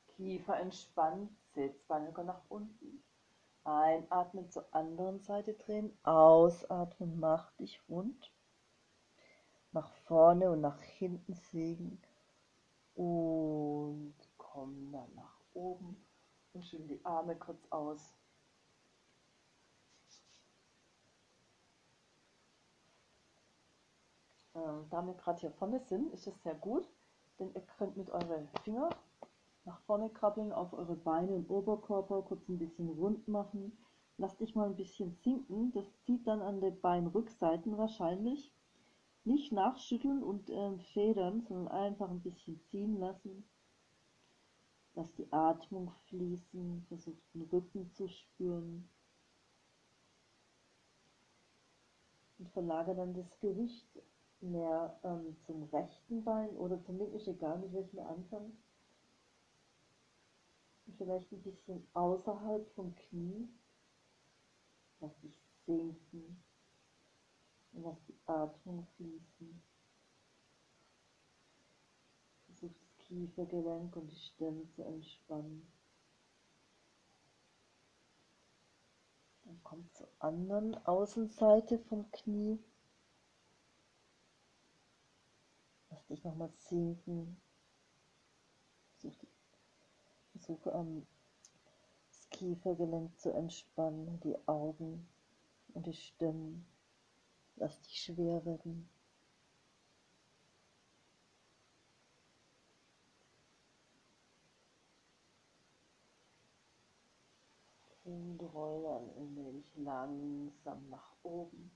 Kiefer 0.08 0.58
entspannt. 0.58 1.30
Sitzbeinhöcker 1.54 2.24
nach 2.24 2.42
unten. 2.48 3.04
Einatmen 3.62 4.50
zur 4.50 4.66
anderen 4.74 5.20
Seite 5.20 5.54
drehen. 5.54 5.96
Ausatmen, 6.02 7.20
mach 7.20 7.52
dich 7.52 7.80
rund 7.88 8.33
nach 9.74 9.90
vorne 10.06 10.50
und 10.50 10.60
nach 10.60 10.80
hinten 10.80 11.34
sägen 11.34 12.00
und 12.94 14.14
komm 14.38 14.92
dann 14.92 15.12
nach 15.16 15.36
oben 15.52 15.96
und 16.52 16.64
schön 16.64 16.86
die 16.86 17.04
Arme 17.04 17.36
kurz 17.36 17.66
aus. 17.70 18.14
Ähm, 24.54 24.86
da 24.90 25.02
wir 25.02 25.14
gerade 25.14 25.40
hier 25.40 25.50
vorne 25.50 25.80
sind, 25.80 26.12
ist 26.12 26.28
es 26.28 26.42
sehr 26.44 26.54
gut, 26.54 26.88
denn 27.40 27.52
ihr 27.52 27.62
könnt 27.76 27.96
mit 27.96 28.10
euren 28.10 28.48
Finger 28.62 28.90
nach 29.64 29.80
vorne 29.80 30.08
krabbeln, 30.10 30.52
auf 30.52 30.72
eure 30.72 30.94
Beine 30.94 31.32
und 31.32 31.50
Oberkörper 31.50 32.22
kurz 32.22 32.48
ein 32.48 32.58
bisschen 32.58 32.90
rund 32.90 33.26
machen. 33.26 33.76
Lass 34.18 34.36
dich 34.36 34.54
mal 34.54 34.66
ein 34.66 34.76
bisschen 34.76 35.16
sinken. 35.24 35.72
Das 35.72 35.84
zieht 36.04 36.26
dann 36.28 36.42
an 36.42 36.60
den 36.60 36.80
Beinrückseiten 36.80 37.76
wahrscheinlich. 37.76 38.53
Nicht 39.24 39.52
nachschütteln 39.52 40.22
und 40.22 40.50
äh, 40.50 40.78
federn, 40.92 41.40
sondern 41.48 41.68
einfach 41.68 42.10
ein 42.10 42.20
bisschen 42.20 42.60
ziehen 42.66 43.00
lassen. 43.00 43.48
Lass 44.94 45.12
die 45.14 45.32
Atmung 45.32 45.90
fließen, 46.08 46.84
versuch 46.88 47.16
den 47.32 47.42
Rücken 47.42 47.90
zu 47.92 48.06
spüren. 48.06 48.86
Und 52.38 52.50
verlagere 52.50 52.96
dann 52.96 53.14
das 53.14 53.40
Gewicht 53.40 53.88
mehr 54.40 55.00
ähm, 55.02 55.36
zum 55.46 55.64
rechten 55.64 56.22
Bein 56.22 56.50
oder 56.56 56.82
zum 56.84 56.98
linken, 56.98 57.16
ist 57.16 57.26
egal 57.26 57.58
mit 57.58 57.72
welchem 57.72 57.96
wir 57.96 58.06
anfangen. 58.06 58.58
Und 60.86 60.96
vielleicht 60.98 61.32
ein 61.32 61.42
bisschen 61.42 61.86
außerhalb 61.94 62.70
vom 62.74 62.94
Knie. 62.94 63.48
Lass 65.00 65.18
dich 65.20 65.34
sinken 65.64 66.43
lass 67.82 68.02
die 68.06 68.18
Atmung 68.26 68.86
fließen. 68.96 69.62
Versuch 72.46 72.72
das 72.72 72.96
Kiefergelenk 72.98 73.96
und 73.96 74.10
die 74.10 74.16
Stirn 74.16 74.68
zu 74.70 74.82
entspannen. 74.82 75.66
Dann 79.44 79.60
komm 79.62 79.88
zur 79.92 80.08
anderen 80.20 80.74
Außenseite 80.86 81.78
vom 81.78 82.10
Knie. 82.12 82.58
Lass 85.90 86.06
dich 86.06 86.24
nochmal 86.24 86.52
sinken. 86.58 87.40
Versuch, 88.98 89.18
die, 89.18 89.28
versuche 90.32 90.72
am 90.72 91.06
das 92.08 92.30
Kiefergelenk 92.30 93.18
zu 93.20 93.32
entspannen, 93.32 94.20
die 94.20 94.36
Augen 94.48 95.06
und 95.74 95.86
die 95.86 95.94
Stirn. 95.94 96.64
Lass 97.56 97.80
dich 97.82 98.00
schwer 98.02 98.44
werden. 98.44 98.88
Und 108.04 108.38
roll 108.52 108.82
dann 108.82 109.08
allmählich 109.16 109.72
langsam 109.76 110.90
nach 110.90 111.12
oben. 111.22 111.70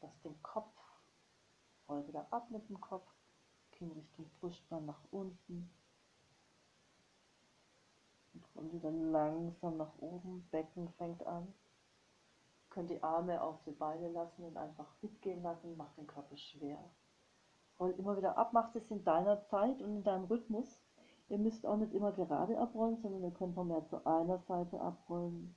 Lass 0.00 0.20
den 0.22 0.42
Kopf, 0.42 0.74
roll 1.88 2.06
wieder 2.08 2.26
ab 2.32 2.50
mit 2.50 2.68
dem 2.68 2.80
Kopf, 2.80 3.08
Kinn 3.70 3.92
Richtung 3.92 4.28
Brustbein 4.40 4.84
nach 4.86 5.00
unten. 5.12 5.70
Und 8.32 8.44
roll 8.56 8.72
wieder 8.72 8.90
langsam 8.90 9.76
nach 9.76 9.96
oben, 10.00 10.48
Becken 10.50 10.88
fängt 10.98 11.24
an. 11.26 11.54
Könnt 12.74 12.90
die 12.90 13.04
Arme 13.04 13.40
auf 13.40 13.62
die 13.62 13.70
Beine 13.70 14.08
lassen 14.08 14.42
und 14.42 14.56
einfach 14.56 14.96
mitgehen 15.00 15.44
lassen, 15.44 15.76
macht 15.76 15.96
den 15.96 16.08
Körper 16.08 16.36
schwer. 16.36 16.78
Roll 17.78 17.94
immer 17.98 18.16
wieder 18.16 18.36
ab, 18.36 18.50
mach 18.52 18.72
das 18.72 18.90
in 18.90 19.04
deiner 19.04 19.44
Zeit 19.44 19.80
und 19.80 19.94
in 19.94 20.02
deinem 20.02 20.24
Rhythmus. 20.24 20.82
Ihr 21.28 21.38
müsst 21.38 21.64
auch 21.64 21.76
nicht 21.76 21.94
immer 21.94 22.10
gerade 22.10 22.58
abrollen, 22.58 22.96
sondern 22.96 23.22
ihr 23.22 23.30
könnt 23.30 23.54
noch 23.54 23.62
mehr 23.62 23.84
zu 23.86 24.04
einer 24.04 24.38
Seite 24.38 24.80
abrollen. 24.80 25.54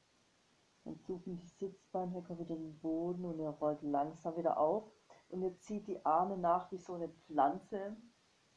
Dann 0.86 0.96
suchen 1.08 1.38
die 1.38 1.48
Sitzbeinhöcker 1.48 2.38
wieder 2.38 2.56
den 2.56 2.78
Boden 2.80 3.26
und 3.26 3.40
ihr 3.40 3.50
rollt 3.50 3.82
langsam 3.82 4.38
wieder 4.38 4.60
auf. 4.60 4.84
Und 5.30 5.42
ihr 5.42 5.58
zieht 5.58 5.88
die 5.88 6.06
Arme 6.06 6.38
nach 6.38 6.72
wie 6.72 6.78
so 6.78 6.94
eine 6.94 7.10
Pflanze. 7.10 7.98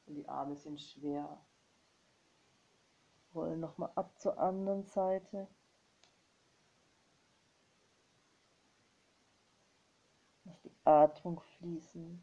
Und 0.04 0.16
die 0.16 0.28
Arme 0.28 0.54
sind 0.54 0.78
schwer. 0.78 1.40
Rollen 3.34 3.60
nochmal 3.60 3.90
ab 3.94 4.18
zur 4.18 4.38
anderen 4.38 4.84
Seite. 4.84 5.48
Lass 10.44 10.60
die 10.62 10.69
Atmung 10.84 11.40
fließen 11.58 12.22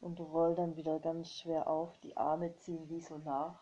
und 0.00 0.20
roll 0.20 0.54
dann 0.54 0.76
wieder 0.76 0.98
ganz 1.00 1.32
schwer 1.32 1.66
auf. 1.66 1.98
Die 2.00 2.16
Arme 2.16 2.54
ziehen 2.56 2.88
wie 2.88 3.00
so 3.00 3.18
nach. 3.18 3.60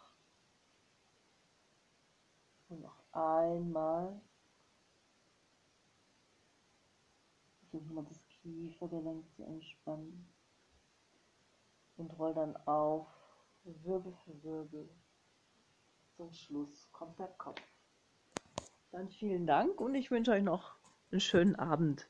Und 2.69 2.81
noch 2.81 2.99
einmal. 3.13 4.21
Versuchen 7.61 7.95
wir 7.95 8.03
das 8.03 8.21
Kiefergelenk 8.29 9.29
zu 9.35 9.43
entspannen. 9.45 10.29
Und 11.97 12.11
roll 12.19 12.35
dann 12.35 12.57
auf, 12.67 13.07
Wirbel 13.65 14.13
für 14.25 14.43
Wirbel. 14.43 14.89
Zum 16.17 16.33
Schluss 16.33 16.89
kommt 16.93 17.19
der 17.19 17.29
Kopf. 17.29 17.61
Dann 18.91 19.09
vielen 19.09 19.47
Dank 19.47 19.81
und 19.81 19.95
ich 19.95 20.11
wünsche 20.11 20.33
euch 20.33 20.43
noch 20.43 20.77
einen 21.11 21.21
schönen 21.21 21.57
Abend. 21.57 22.09